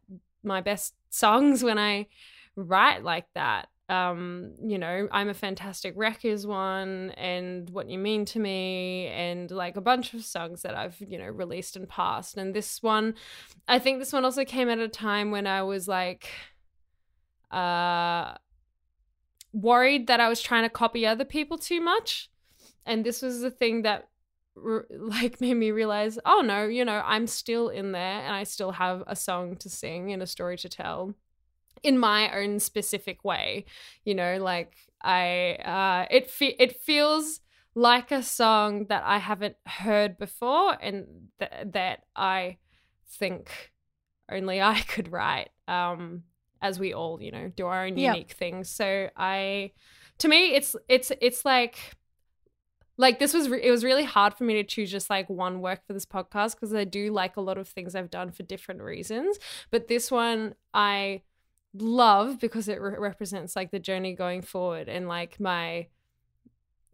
my 0.43 0.61
best 0.61 0.95
songs 1.09 1.63
when 1.63 1.77
I 1.77 2.07
write 2.55 3.03
like 3.03 3.25
that 3.35 3.67
um, 3.87 4.53
you 4.63 4.79
know, 4.79 5.07
I'm 5.11 5.29
a 5.29 5.33
fantastic 5.33 5.93
wreck 5.95 6.25
is 6.25 6.47
one, 6.47 7.11
and 7.11 7.69
what 7.69 7.87
you 7.87 7.99
mean 7.99 8.25
to 8.25 8.39
me, 8.39 9.07
and 9.07 9.51
like 9.51 9.77
a 9.77 9.81
bunch 9.81 10.13
of 10.15 10.25
songs 10.25 10.63
that 10.63 10.75
I've 10.75 10.99
you 11.07 11.19
know 11.19 11.27
released 11.27 11.75
and 11.75 11.87
passed. 11.87 12.37
And 12.37 12.53
this 12.53 12.81
one, 12.81 13.13
I 13.67 13.77
think 13.77 13.99
this 13.99 14.11
one 14.11 14.25
also 14.25 14.43
came 14.43 14.69
at 14.69 14.79
a 14.79 14.87
time 14.87 15.29
when 15.29 15.45
I 15.45 15.61
was 15.61 15.87
like, 15.87 16.29
uh, 17.51 18.33
worried 19.53 20.07
that 20.07 20.19
I 20.19 20.29
was 20.29 20.41
trying 20.41 20.63
to 20.63 20.69
copy 20.69 21.05
other 21.05 21.25
people 21.25 21.57
too 21.59 21.79
much, 21.79 22.29
and 22.87 23.05
this 23.05 23.21
was 23.21 23.41
the 23.41 23.51
thing 23.51 23.83
that 23.83 24.07
like 24.89 25.39
made 25.39 25.55
me 25.55 25.69
realize, 25.69 26.17
oh 26.25 26.41
no, 26.43 26.65
you 26.65 26.85
know, 26.85 27.03
I'm 27.05 27.27
still 27.27 27.69
in 27.69 27.91
there, 27.91 28.21
and 28.21 28.33
I 28.35 28.45
still 28.45 28.71
have 28.71 29.03
a 29.05 29.15
song 29.15 29.57
to 29.57 29.69
sing 29.69 30.11
and 30.11 30.23
a 30.23 30.27
story 30.27 30.57
to 30.57 30.69
tell 30.69 31.13
in 31.83 31.97
my 31.97 32.31
own 32.37 32.59
specific 32.59 33.23
way 33.23 33.65
you 34.03 34.15
know 34.15 34.37
like 34.37 34.75
i 35.01 35.55
uh 35.65 36.05
it 36.09 36.29
fe- 36.29 36.55
it 36.59 36.81
feels 36.81 37.41
like 37.75 38.11
a 38.11 38.23
song 38.23 38.85
that 38.87 39.03
i 39.05 39.17
haven't 39.17 39.55
heard 39.65 40.17
before 40.17 40.77
and 40.81 41.05
th- 41.39 41.51
that 41.65 42.03
i 42.15 42.57
think 43.07 43.71
only 44.31 44.61
i 44.61 44.79
could 44.87 45.11
write 45.11 45.49
um 45.67 46.23
as 46.61 46.79
we 46.79 46.93
all 46.93 47.21
you 47.21 47.31
know 47.31 47.51
do 47.55 47.65
our 47.65 47.85
own 47.85 47.97
yep. 47.97 48.15
unique 48.15 48.31
things 48.31 48.69
so 48.69 49.09
i 49.15 49.71
to 50.17 50.27
me 50.27 50.55
it's 50.55 50.75
it's 50.87 51.11
it's 51.21 51.45
like 51.45 51.95
like 52.97 53.19
this 53.19 53.33
was 53.33 53.49
re- 53.49 53.61
it 53.61 53.71
was 53.71 53.83
really 53.83 54.05
hard 54.05 54.33
for 54.33 54.43
me 54.43 54.53
to 54.53 54.63
choose 54.63 54.89
just 54.89 55.09
like 55.09 55.29
one 55.29 55.59
work 55.59 55.85
for 55.85 55.93
this 55.93 56.05
podcast 56.05 56.55
because 56.55 56.73
i 56.73 56.83
do 56.83 57.11
like 57.11 57.37
a 57.37 57.41
lot 57.41 57.57
of 57.57 57.67
things 57.67 57.95
i've 57.95 58.09
done 58.09 58.31
for 58.31 58.43
different 58.43 58.81
reasons 58.81 59.37
but 59.71 59.87
this 59.87 60.09
one 60.09 60.55
i 60.73 61.21
love 61.81 62.39
because 62.39 62.67
it 62.67 62.81
re- 62.81 62.97
represents 62.97 63.55
like 63.55 63.71
the 63.71 63.79
journey 63.79 64.13
going 64.13 64.41
forward 64.41 64.87
and 64.87 65.07
like 65.07 65.39
my 65.39 65.87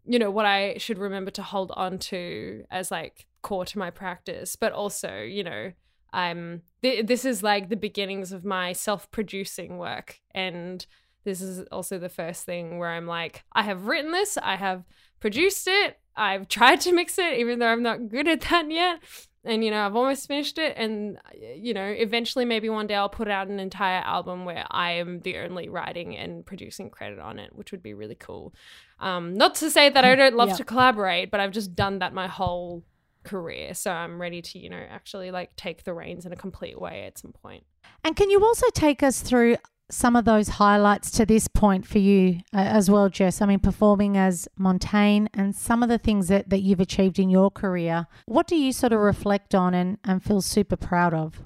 you 0.06 0.18
know 0.18 0.32
what 0.32 0.46
I 0.46 0.78
should 0.78 0.98
remember 0.98 1.32
to 1.32 1.44
hold 1.44 1.72
on 1.76 2.00
to 2.00 2.64
as 2.72 2.90
like 2.92 3.28
core 3.42 3.66
to 3.66 3.80
my 3.80 3.92
practice 3.92 4.56
but 4.56 4.72
also 4.72 5.22
you 5.22 5.44
know 5.44 5.72
I'm 6.14 6.64
th- 6.82 7.06
this 7.06 7.26
is 7.26 7.44
like 7.44 7.70
the 7.70 7.76
beginnings 7.76 8.32
of 8.32 8.44
my 8.44 8.74
self-producing 8.74 9.78
work 9.78 10.20
and 10.34 10.86
this 11.24 11.42
is 11.42 11.66
also 11.72 11.98
the 12.00 12.10
first 12.10 12.46
thing 12.46 12.80
where 12.80 12.90
I'm 12.90 13.06
like 13.06 13.44
I 13.54 13.64
have 13.64 13.88
written 13.88 14.12
this, 14.12 14.38
I 14.42 14.56
have 14.56 14.84
produced 15.20 15.68
it, 15.68 16.00
I've 16.16 16.48
tried 16.48 16.82
to 16.82 16.92
mix 16.92 17.18
it 17.18 17.38
even 17.38 17.60
though 17.60 17.68
I'm 17.68 17.84
not 17.84 18.10
good 18.10 18.28
at 18.28 18.42
that 18.42 18.70
yet. 18.70 19.00
And 19.44 19.64
you 19.64 19.72
know, 19.72 19.84
I've 19.86 19.96
almost 19.96 20.28
finished 20.28 20.58
it 20.60 20.76
and 20.78 21.18
you 21.56 21.74
know, 21.74 21.86
eventually 21.86 22.46
maybe 22.46 22.70
one 22.70 22.86
day 22.88 22.96
I'll 22.96 23.10
put 23.10 23.28
out 23.28 23.48
an 23.48 23.60
entire 23.60 24.02
album 24.02 24.46
where 24.46 24.66
I 24.70 24.92
am 24.94 25.20
the 25.22 25.38
only 25.40 25.68
writing 25.68 26.16
and 26.16 26.46
producing 26.46 26.90
credit 26.92 27.20
on 27.20 27.40
it, 27.40 27.56
which 27.56 27.72
would 27.72 27.82
be 27.82 27.94
really 27.96 28.16
cool. 28.16 28.54
Um, 29.00 29.34
not 29.34 29.56
to 29.56 29.72
say 29.72 29.90
that 29.90 30.06
I 30.06 30.16
don't 30.16 30.36
love 30.36 30.50
Yeah. 30.50 30.56
to 30.56 30.64
collaborate, 30.64 31.32
but 31.32 31.40
I've 31.40 31.52
just 31.52 31.76
done 31.76 32.00
that 32.00 32.14
my 32.14 32.28
whole 32.28 32.84
career. 33.24 33.74
So 33.74 33.92
I'm 33.92 34.22
ready 34.22 34.42
to, 34.44 34.60
you 34.60 34.70
know, 34.70 34.84
actually 34.90 35.32
like 35.32 35.56
take 35.56 35.84
the 35.86 35.94
reins 35.94 36.26
in 36.26 36.32
a 36.34 36.36
complete 36.36 36.80
way 36.80 37.06
at 37.06 37.18
some 37.18 37.32
point. 37.34 37.66
And 38.04 38.16
can 38.16 38.30
you 38.30 38.44
also 38.44 38.68
take 38.74 39.02
us 39.02 39.22
through 39.22 39.58
some 39.92 40.16
of 40.16 40.26
those 40.26 40.50
highlights 40.50 41.12
to 41.12 41.26
this 41.26 41.48
point 41.48 41.86
for 41.86 42.00
you 42.00 42.40
uh, 42.54 42.58
as 42.60 42.90
well, 42.90 43.10
Jess? 43.10 43.42
I 43.42 43.46
mean, 43.46 43.60
performing 43.60 44.18
as 44.18 44.48
Montaigne 44.58 45.28
and 45.34 45.56
some 45.56 45.84
of 45.84 45.90
the 45.90 45.98
things 45.98 46.28
that, 46.30 46.50
that 46.50 46.62
you've 46.62 46.80
achieved 46.80 47.20
in 47.20 47.30
your 47.30 47.52
career. 47.52 48.08
What 48.26 48.48
do 48.48 48.56
you 48.56 48.72
sort 48.72 48.94
of 48.94 49.00
reflect 49.00 49.54
on 49.54 49.74
and, 49.74 49.98
and 50.04 50.24
feel 50.24 50.42
super 50.42 50.76
proud 50.76 51.14
of? 51.14 51.42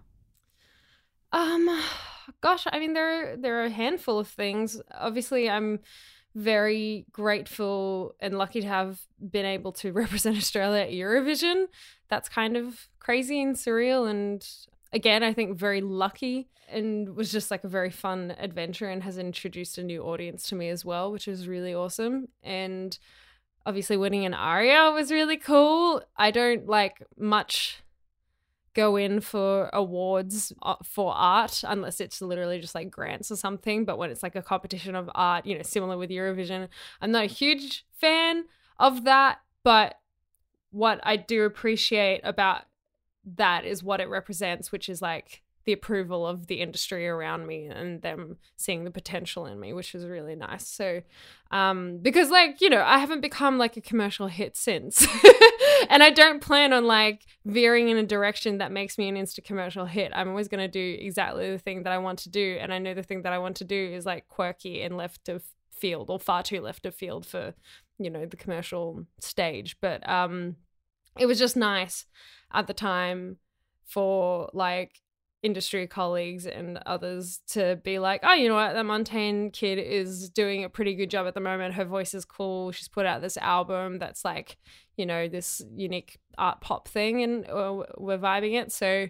Um, 1.31 1.81
gosh, 2.41 2.65
I 2.71 2.79
mean, 2.79 2.93
there 2.93 3.35
there 3.35 3.61
are 3.61 3.65
a 3.65 3.69
handful 3.69 4.19
of 4.19 4.27
things. 4.27 4.81
Obviously, 4.93 5.49
I'm 5.49 5.79
very 6.33 7.05
grateful 7.11 8.15
and 8.19 8.37
lucky 8.37 8.61
to 8.61 8.67
have 8.67 8.99
been 9.19 9.45
able 9.45 9.71
to 9.71 9.91
represent 10.03 10.37
Australia 10.37 10.83
at 10.83 10.91
Eurovision. 10.91 11.65
That's 12.09 12.29
kind 12.29 12.55
of 12.55 12.87
crazy 12.99 13.41
and 13.41 13.55
surreal, 13.55 14.09
and 14.09 14.47
again, 14.95 15.23
I 15.23 15.33
think 15.33 15.57
very 15.57 15.81
lucky 15.81 16.47
and 16.69 17.15
was 17.15 17.31
just 17.31 17.51
like 17.51 17.65
a 17.65 17.67
very 17.67 17.91
fun 17.91 18.33
adventure 18.39 18.89
and 18.89 19.03
has 19.03 19.17
introduced 19.17 19.77
a 19.77 19.83
new 19.83 20.01
audience 20.01 20.47
to 20.49 20.55
me 20.55 20.69
as 20.69 20.85
well, 20.85 21.11
which 21.11 21.27
is 21.27 21.49
really 21.49 21.75
awesome. 21.75 22.29
And 22.41 22.97
obviously, 23.65 23.97
winning 23.97 24.25
an 24.25 24.33
ARIA 24.33 24.91
was 24.91 25.11
really 25.11 25.37
cool. 25.37 26.01
I 26.15 26.31
don't 26.31 26.65
like 26.65 27.03
much 27.17 27.83
go 28.73 28.95
in 28.95 29.19
for 29.19 29.69
awards 29.73 30.53
uh, 30.61 30.75
for 30.83 31.13
art 31.13 31.63
unless 31.65 32.01
it's 32.01 32.21
literally 32.21 32.59
just 32.59 32.75
like 32.75 32.89
grants 32.89 33.29
or 33.29 33.35
something. 33.35 33.83
But 33.83 33.97
when 33.97 34.11
it's 34.11 34.23
like 34.23 34.35
a 34.35 34.41
competition 34.41 34.95
of 34.95 35.09
art, 35.13 35.45
you 35.45 35.55
know, 35.55 35.61
similar 35.61 35.97
with 35.97 36.09
Eurovision, 36.09 36.69
I'm 37.01 37.11
not 37.11 37.25
a 37.25 37.27
huge 37.27 37.85
fan 37.91 38.45
of 38.79 39.03
that. 39.03 39.39
But 39.63 39.95
what 40.71 41.01
I 41.03 41.17
do 41.17 41.43
appreciate 41.43 42.21
about 42.23 42.63
that 43.25 43.65
is 43.65 43.83
what 43.83 43.99
it 43.99 44.09
represents, 44.09 44.71
which 44.71 44.89
is 44.89 45.01
like 45.01 45.41
the 45.65 45.73
approval 45.73 46.25
of 46.25 46.45
the 46.47 46.61
industry 46.61 47.07
around 47.07 47.47
me 47.47 47.65
and 47.65 48.01
them 48.03 48.37
seeing 48.55 48.83
the 48.83 48.91
potential 48.91 49.47
in 49.47 49.59
me, 49.59 49.73
which 49.73 49.95
is 49.95 50.05
really 50.05 50.35
nice. 50.35 50.67
So, 50.67 51.01
um, 51.51 51.97
because 52.01 52.29
like, 52.29 52.61
you 52.61 52.69
know, 52.69 52.83
I 52.83 52.99
haven't 52.99 53.21
become 53.21 53.57
like 53.57 53.75
a 53.75 53.81
commercial 53.81 54.27
hit 54.27 54.55
since. 54.55 55.07
and 55.89 56.03
I 56.03 56.11
don't 56.11 56.39
plan 56.39 56.71
on 56.71 56.85
like 56.85 57.25
veering 57.45 57.89
in 57.89 57.97
a 57.97 58.03
direction 58.03 58.59
that 58.59 58.71
makes 58.71 58.97
me 58.97 59.09
an 59.09 59.15
insta 59.15 59.43
commercial 59.43 59.85
hit. 59.85 60.11
I'm 60.13 60.29
always 60.29 60.47
going 60.47 60.61
to 60.61 60.67
do 60.67 60.97
exactly 60.99 61.49
the 61.49 61.57
thing 61.57 61.83
that 61.83 61.93
I 61.93 61.97
want 61.97 62.19
to 62.19 62.29
do. 62.29 62.57
And 62.61 62.71
I 62.71 62.77
know 62.77 62.93
the 62.93 63.03
thing 63.03 63.23
that 63.23 63.33
I 63.33 63.39
want 63.39 63.57
to 63.57 63.65
do 63.65 63.91
is 63.91 64.05
like 64.05 64.27
quirky 64.27 64.83
and 64.83 64.95
left 64.95 65.29
of 65.29 65.43
field 65.71 66.11
or 66.11 66.19
far 66.19 66.43
too 66.43 66.61
left 66.61 66.85
of 66.85 66.93
field 66.93 67.25
for, 67.25 67.55
you 67.97 68.11
know, 68.11 68.27
the 68.27 68.37
commercial 68.37 69.07
stage. 69.19 69.77
But, 69.81 70.07
um, 70.07 70.57
it 71.17 71.25
was 71.27 71.39
just 71.39 71.55
nice 71.55 72.05
at 72.55 72.67
the 72.67 72.73
time 72.73 73.37
for 73.85 74.49
like 74.53 75.01
industry 75.43 75.85
colleagues 75.85 76.47
and 76.47 76.79
others 76.87 77.39
to 77.47 77.79
be 77.83 77.99
like, 77.99 78.21
oh, 78.23 78.33
you 78.33 78.49
know 78.49 78.55
what, 78.55 78.73
that 78.73 78.85
Montaigne 78.85 79.49
kid 79.49 79.77
is 79.77 80.29
doing 80.29 80.63
a 80.63 80.69
pretty 80.69 80.95
good 80.95 81.09
job 81.11 81.27
at 81.27 81.35
the 81.35 81.39
moment. 81.39 81.75
Her 81.75 81.85
voice 81.85 82.15
is 82.15 82.25
cool. 82.25 82.71
She's 82.71 82.87
put 82.87 83.05
out 83.05 83.21
this 83.21 83.37
album 83.37 83.99
that's 83.99 84.25
like, 84.25 84.57
you 84.97 85.05
know, 85.05 85.27
this 85.27 85.61
unique 85.75 86.17
art 86.37 86.61
pop 86.61 86.87
thing, 86.87 87.21
and 87.21 87.47
uh, 87.47 87.83
we're 87.97 88.17
vibing 88.17 88.59
it. 88.59 88.71
So, 88.71 89.07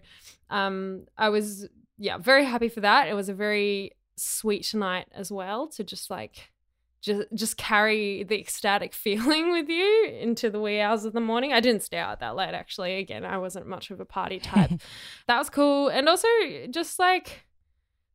um, 0.50 1.06
I 1.18 1.30
was 1.30 1.68
yeah 1.98 2.18
very 2.18 2.44
happy 2.44 2.68
for 2.68 2.82
that. 2.82 3.08
It 3.08 3.14
was 3.14 3.30
a 3.30 3.34
very 3.34 3.92
sweet 4.18 4.74
night 4.74 5.08
as 5.14 5.32
well 5.32 5.68
to 5.68 5.84
just 5.84 6.10
like 6.10 6.52
just 7.06 7.28
just 7.34 7.58
carry 7.58 8.24
the 8.24 8.40
ecstatic 8.40 8.94
feeling 9.06 9.52
with 9.52 9.70
you 9.70 10.10
into 10.20 10.50
the 10.50 10.60
wee 10.60 10.82
hours 10.82 11.06
of 11.06 11.14
the 11.14 11.22
morning. 11.22 11.54
I 11.54 11.60
didn't 11.60 11.84
stay 11.84 11.98
out 11.98 12.20
that 12.20 12.36
late 12.36 12.54
actually. 12.54 12.98
Again, 12.98 13.24
I 13.24 13.38
wasn't 13.38 13.68
much 13.68 13.92
of 13.92 14.00
a 14.00 14.06
party 14.06 14.40
type. 14.40 14.72
that 15.28 15.38
was 15.38 15.50
cool. 15.50 15.88
And 15.90 16.10
also 16.10 16.28
just 16.70 17.00
like 17.00 17.46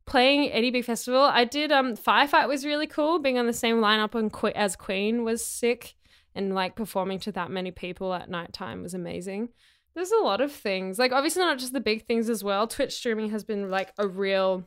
playing 0.06 0.50
Eddie 0.52 0.72
B 0.72 0.82
Festival. 0.82 1.22
I 1.22 1.44
did 1.44 1.70
um 1.72 1.96
Firefight 1.96 2.48
was 2.48 2.66
really 2.66 2.86
cool. 2.86 3.20
Being 3.20 3.38
on 3.38 3.46
the 3.46 3.52
same 3.52 3.76
lineup 3.76 4.14
on 4.14 4.28
Que- 4.28 4.52
as 4.54 4.76
Queen 4.76 5.24
was 5.24 5.44
sick 5.44 5.94
and 6.34 6.54
like 6.54 6.76
performing 6.76 7.20
to 7.20 7.32
that 7.32 7.50
many 7.50 7.70
people 7.70 8.12
at 8.12 8.28
nighttime 8.28 8.82
was 8.82 8.94
amazing. 8.94 9.50
There's 9.94 10.12
a 10.12 10.22
lot 10.22 10.40
of 10.40 10.52
things. 10.52 10.98
Like 10.98 11.12
obviously 11.12 11.42
not 11.42 11.58
just 11.58 11.72
the 11.72 11.80
big 11.80 12.06
things 12.06 12.28
as 12.28 12.42
well. 12.42 12.66
Twitch 12.66 12.94
streaming 12.94 13.30
has 13.30 13.44
been 13.44 13.70
like 13.70 13.92
a 13.98 14.08
real 14.08 14.64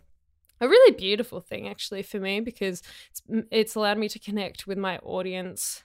a 0.62 0.68
really 0.68 0.96
beautiful 0.96 1.42
thing 1.42 1.68
actually 1.68 2.04
for 2.04 2.20
me 2.20 2.40
because 2.40 2.82
it's, 3.10 3.22
it's 3.52 3.76
allowed 3.76 3.98
me 3.98 4.10
to 4.10 4.20
connect 4.20 4.68
with 4.68 4.78
my 4.78 4.98
audience 5.00 5.84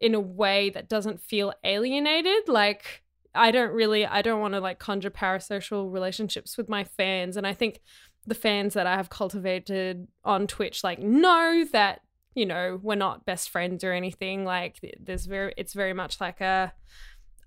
in 0.00 0.14
a 0.14 0.20
way 0.20 0.70
that 0.70 0.88
doesn't 0.88 1.20
feel 1.20 1.52
alienated. 1.64 2.48
Like 2.48 3.02
i 3.38 3.50
don't 3.50 3.72
really 3.72 4.06
i 4.06 4.22
don't 4.22 4.40
want 4.40 4.54
to 4.54 4.60
like 4.60 4.78
conjure 4.78 5.10
parasocial 5.10 5.92
relationships 5.92 6.56
with 6.56 6.70
my 6.70 6.82
fans 6.82 7.36
and 7.36 7.46
i 7.46 7.52
think 7.52 7.82
the 8.26 8.34
fans 8.34 8.72
that 8.72 8.86
i 8.86 8.96
have 8.96 9.10
cultivated 9.10 10.08
on 10.24 10.46
twitch 10.46 10.82
like 10.82 10.98
know 10.98 11.62
that 11.70 12.00
you 12.36 12.46
know 12.46 12.78
we're 12.80 12.94
not 12.94 13.24
best 13.24 13.50
friends 13.50 13.82
or 13.82 13.92
anything. 13.92 14.44
Like 14.44 14.78
there's 15.00 15.26
very 15.26 15.52
it's 15.56 15.72
very 15.72 15.94
much 15.94 16.20
like 16.20 16.40
a 16.40 16.72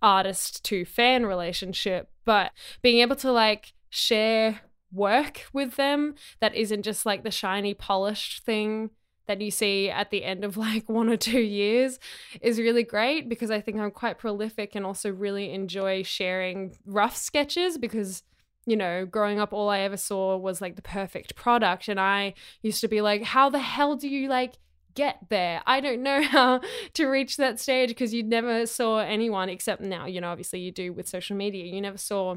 artist 0.02 0.64
to 0.64 0.86
fan 0.86 1.26
relationship 1.26 2.10
but 2.24 2.52
being 2.82 3.00
able 3.00 3.18
to 3.18 3.32
like 3.32 3.74
share 3.90 4.62
work 4.92 5.46
with 5.54 5.76
them 5.76 6.16
that 6.40 6.56
isn't 6.56 6.84
just 6.84 7.06
like 7.06 7.24
the 7.24 7.32
shiny 7.32 7.74
polished 7.74 8.44
thing 8.44 8.90
that 9.28 9.42
you 9.42 9.52
see 9.52 9.90
at 9.90 10.10
the 10.10 10.24
end 10.24 10.44
of 10.44 10.58
like 10.68 10.90
one 10.90 11.10
or 11.10 11.18
two 11.18 11.40
years 11.40 12.00
is 12.42 12.60
really 12.60 12.84
great 12.84 13.30
because 13.30 13.52
I 13.52 13.62
think 13.62 13.78
I'm 13.78 13.92
quite 13.92 14.18
prolific 14.18 14.76
and 14.76 14.86
also 14.86 15.12
really 15.12 15.54
enjoy 15.54 16.04
sharing 16.04 16.76
rough 16.86 17.16
sketches 17.16 17.78
because 17.78 18.24
you 18.66 18.76
know, 18.76 19.04
growing 19.06 19.40
up, 19.40 19.52
all 19.52 19.70
I 19.70 19.80
ever 19.80 19.98
saw 19.98 20.38
was 20.38 20.62
like 20.62 20.76
the 20.76 20.84
perfect 20.84 21.36
product. 21.36 21.88
And 21.88 22.00
I 22.00 22.36
used 22.62 22.82
to 22.82 22.88
be 22.88 23.02
like, 23.02 23.24
how 23.24 23.50
the 23.50 23.58
hell 23.58 23.96
do 23.96 24.08
you 24.08 24.30
like 24.30 24.60
get 24.94 25.18
there? 25.30 25.62
I 25.66 25.80
don't 25.80 26.04
know 26.04 26.22
how 26.36 26.62
to 26.94 27.08
reach 27.08 27.38
that 27.38 27.60
stage 27.60 27.90
because 27.90 28.14
you 28.14 28.22
never 28.22 28.68
saw 28.68 29.00
anyone 29.00 29.50
except 29.50 29.82
now, 29.82 30.06
you 30.06 30.22
know, 30.22 30.30
obviously 30.30 30.60
you 30.60 30.72
do 30.72 30.94
with 30.94 31.08
social 31.08 31.36
media. 31.36 31.66
You 31.66 31.82
never 31.82 31.98
saw 31.98 32.36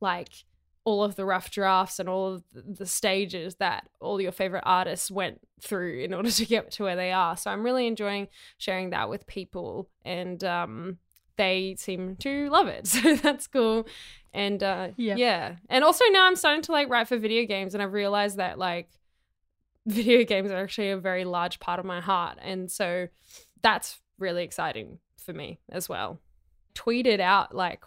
like 0.00 0.44
all 0.88 1.04
of 1.04 1.16
the 1.16 1.24
rough 1.26 1.50
drafts 1.50 1.98
and 1.98 2.08
all 2.08 2.32
of 2.32 2.42
the 2.54 2.86
stages 2.86 3.56
that 3.56 3.86
all 4.00 4.18
your 4.22 4.32
favorite 4.32 4.62
artists 4.64 5.10
went 5.10 5.38
through 5.60 5.98
in 6.00 6.14
order 6.14 6.30
to 6.30 6.46
get 6.46 6.70
to 6.70 6.82
where 6.84 6.96
they 6.96 7.12
are. 7.12 7.36
So 7.36 7.50
I'm 7.50 7.62
really 7.62 7.86
enjoying 7.86 8.28
sharing 8.56 8.88
that 8.90 9.10
with 9.10 9.26
people 9.26 9.90
and 10.02 10.42
um 10.42 10.96
they 11.36 11.76
seem 11.78 12.16
to 12.16 12.48
love 12.48 12.68
it. 12.68 12.86
So 12.94 13.16
that's 13.16 13.46
cool. 13.46 13.86
And 14.32 14.62
uh 14.62 14.88
Yeah. 14.96 15.16
yeah. 15.16 15.56
And 15.68 15.84
also 15.84 16.04
now 16.10 16.26
I'm 16.26 16.36
starting 16.36 16.62
to 16.62 16.72
like 16.72 16.88
write 16.88 17.06
for 17.08 17.18
video 17.18 17.44
games 17.44 17.74
and 17.74 17.82
I've 17.82 17.92
realized 17.92 18.38
that 18.38 18.58
like 18.58 18.88
video 19.86 20.24
games 20.24 20.50
are 20.50 20.62
actually 20.62 20.90
a 20.90 20.96
very 20.96 21.26
large 21.26 21.60
part 21.60 21.78
of 21.80 21.84
my 21.84 22.00
heart. 22.00 22.38
And 22.40 22.70
so 22.70 23.08
that's 23.60 24.00
really 24.18 24.42
exciting 24.42 25.00
for 25.18 25.34
me 25.34 25.58
as 25.68 25.86
well. 25.86 26.18
Tweeted 26.74 27.20
out 27.20 27.54
like 27.54 27.84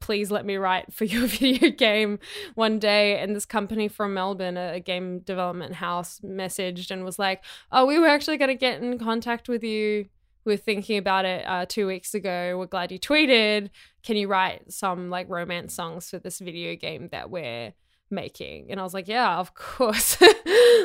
please 0.00 0.30
let 0.30 0.44
me 0.44 0.56
write 0.56 0.92
for 0.92 1.04
your 1.04 1.26
video 1.26 1.70
game 1.70 2.18
one 2.54 2.78
day. 2.78 3.18
And 3.18 3.34
this 3.34 3.46
company 3.46 3.88
from 3.88 4.14
melbourne 4.14 4.56
a, 4.56 4.80
game 4.80 5.20
development 5.20 5.74
house 5.74 6.20
messaged 6.24 6.90
and 6.90 7.04
was 7.04 7.18
like 7.18 7.44
oh 7.70 7.86
we 7.86 7.98
were 7.98 8.08
actually 8.08 8.36
going 8.36 8.48
to 8.48 8.54
get 8.54 8.82
in 8.82 8.98
contact 8.98 9.48
with 9.48 9.62
you. 9.62 10.06
We 10.44 10.54
we're 10.54 10.58
thinking 10.58 10.98
about 10.98 11.24
it 11.24 11.46
uh, 11.46 11.66
two 11.68 11.86
weeks 11.86 12.14
ago. 12.14 12.56
We're 12.58 12.66
glad 12.66 12.90
you 12.90 12.98
tweeted. 12.98 13.70
Can 14.02 14.16
you 14.16 14.26
write 14.26 14.72
some 14.72 15.08
like 15.08 15.28
romance 15.28 15.74
songs 15.74 16.10
for 16.10 16.18
this 16.18 16.40
video 16.40 16.74
game 16.74 17.08
that 17.12 17.30
we're 17.30 17.72
making? 18.10 18.70
And 18.70 18.78
i 18.78 18.82
was 18.82 18.94
like 18.94 19.08
yeah 19.08 19.38
of 19.38 19.54
course. 19.54 20.16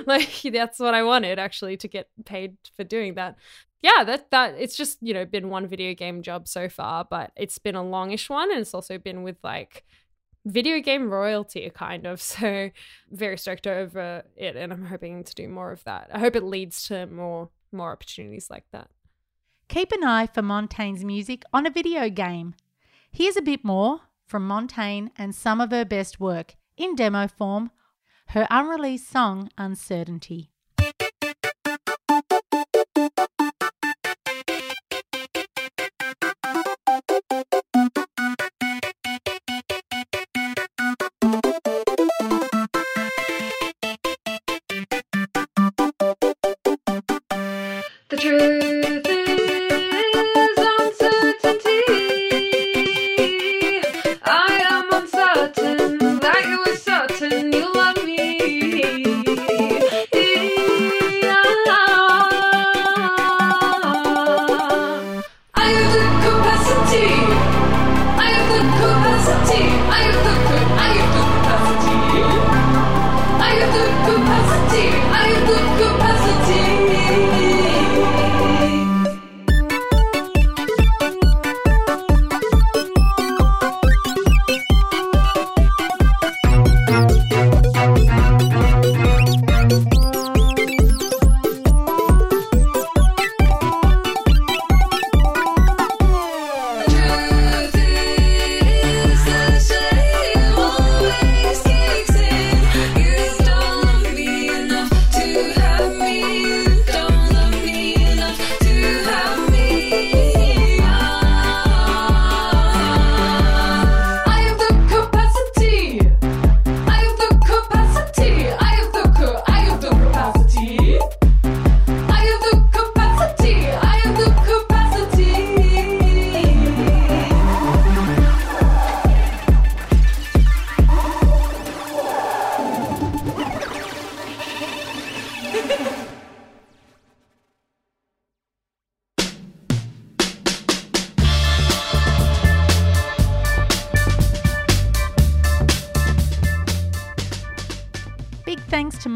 Like 0.06 0.42
that's 0.54 0.80
what 0.80 0.94
i 0.94 1.02
wanted 1.02 1.40
actually 1.40 1.76
to 1.78 1.88
get 1.88 2.08
paid 2.24 2.56
for 2.76 2.84
doing 2.84 3.16
that 3.16 3.36
yeah, 3.82 4.04
that 4.04 4.32
that 4.32 4.56
it's 4.58 4.76
just 4.76 4.98
you 5.02 5.14
know 5.14 5.26
been 5.26 5.50
one 5.50 5.68
video 5.68 5.94
game 5.94 6.22
job 6.22 6.48
so 6.48 6.70
far, 6.70 7.06
but 7.10 7.32
it's 7.36 7.60
been 7.60 7.76
a 7.76 7.84
longish 7.84 8.30
one, 8.30 8.52
and 8.52 8.60
it's 8.60 8.74
also 8.74 8.98
been 8.98 9.24
with 9.24 9.38
like 9.44 9.84
video 10.46 10.80
game 10.80 11.10
royalty 11.10 11.70
kind 11.74 12.06
of. 12.06 12.22
So 12.28 12.70
very 13.12 13.38
stoked 13.38 13.68
over 13.68 14.24
it, 14.36 14.56
and 14.56 14.74
I'm 14.74 14.86
hoping 14.86 15.24
to 15.24 15.36
do 15.36 15.48
more 15.48 15.72
of 15.72 15.84
that. 15.84 16.10
I 16.14 16.20
hope 16.20 16.36
it 16.36 16.44
leads 16.44 16.88
to 16.88 17.06
more 17.08 17.50
more 17.72 17.92
opportunities 17.92 18.50
like 18.50 18.66
that. 18.72 18.90
Keep 19.68 19.92
an 19.92 20.04
eye 20.04 20.28
for 20.28 20.42
Montaigne's 20.42 21.04
music 21.04 21.44
on 21.54 21.66
a 21.66 21.70
video 21.70 22.10
game. 22.10 22.56
Here's 23.12 23.38
a 23.38 23.42
bit 23.42 23.64
more 23.64 24.02
from 24.26 24.48
Montaigne 24.48 25.10
and 25.18 25.36
some 25.36 25.60
of 25.60 25.72
her 25.72 25.86
best 25.86 26.20
work 26.20 26.56
in 26.78 26.96
demo 26.96 27.28
form, 27.28 27.72
her 28.28 28.48
unreleased 28.50 29.10
song 29.10 29.50
Uncertainty. 29.58 30.52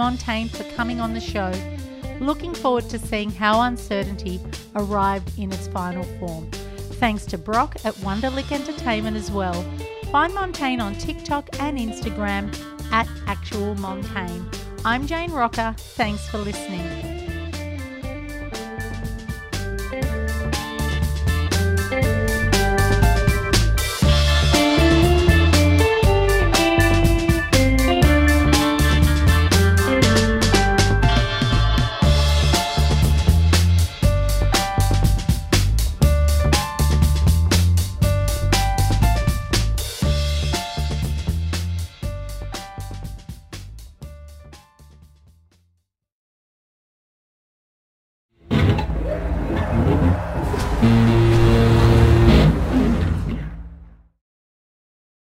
Montaigne 0.02 0.48
for 0.48 0.64
coming 0.76 1.00
on 1.00 1.14
the 1.14 1.20
show. 1.20 1.54
Looking 2.20 2.56
forward 2.56 2.90
to 2.90 2.98
seeing 2.98 3.30
how 3.30 3.62
uncertainty 3.62 4.40
arrived 4.76 5.38
in 5.38 5.52
its 5.52 5.68
final 5.68 6.04
form. 6.18 6.50
Thanks 7.00 7.24
to 7.28 7.38
Brock 7.38 7.76
at 7.86 7.94
Wonderlick 7.98 8.52
Entertainment 8.52 9.16
as 9.16 9.30
well. 9.30 9.64
Find 10.12 10.34
Montaigne 10.34 10.82
on 10.82 10.96
TikTok 10.96 11.50
and 11.60 11.78
Instagram 11.78 12.52
at 12.92 13.08
Actual 13.28 13.76
Montaigne. 13.76 14.44
I'm 14.84 15.06
Jane 15.06 15.32
Rocca. 15.32 15.76
Thanks 15.78 16.28
for 16.28 16.40
listening. 16.40 17.21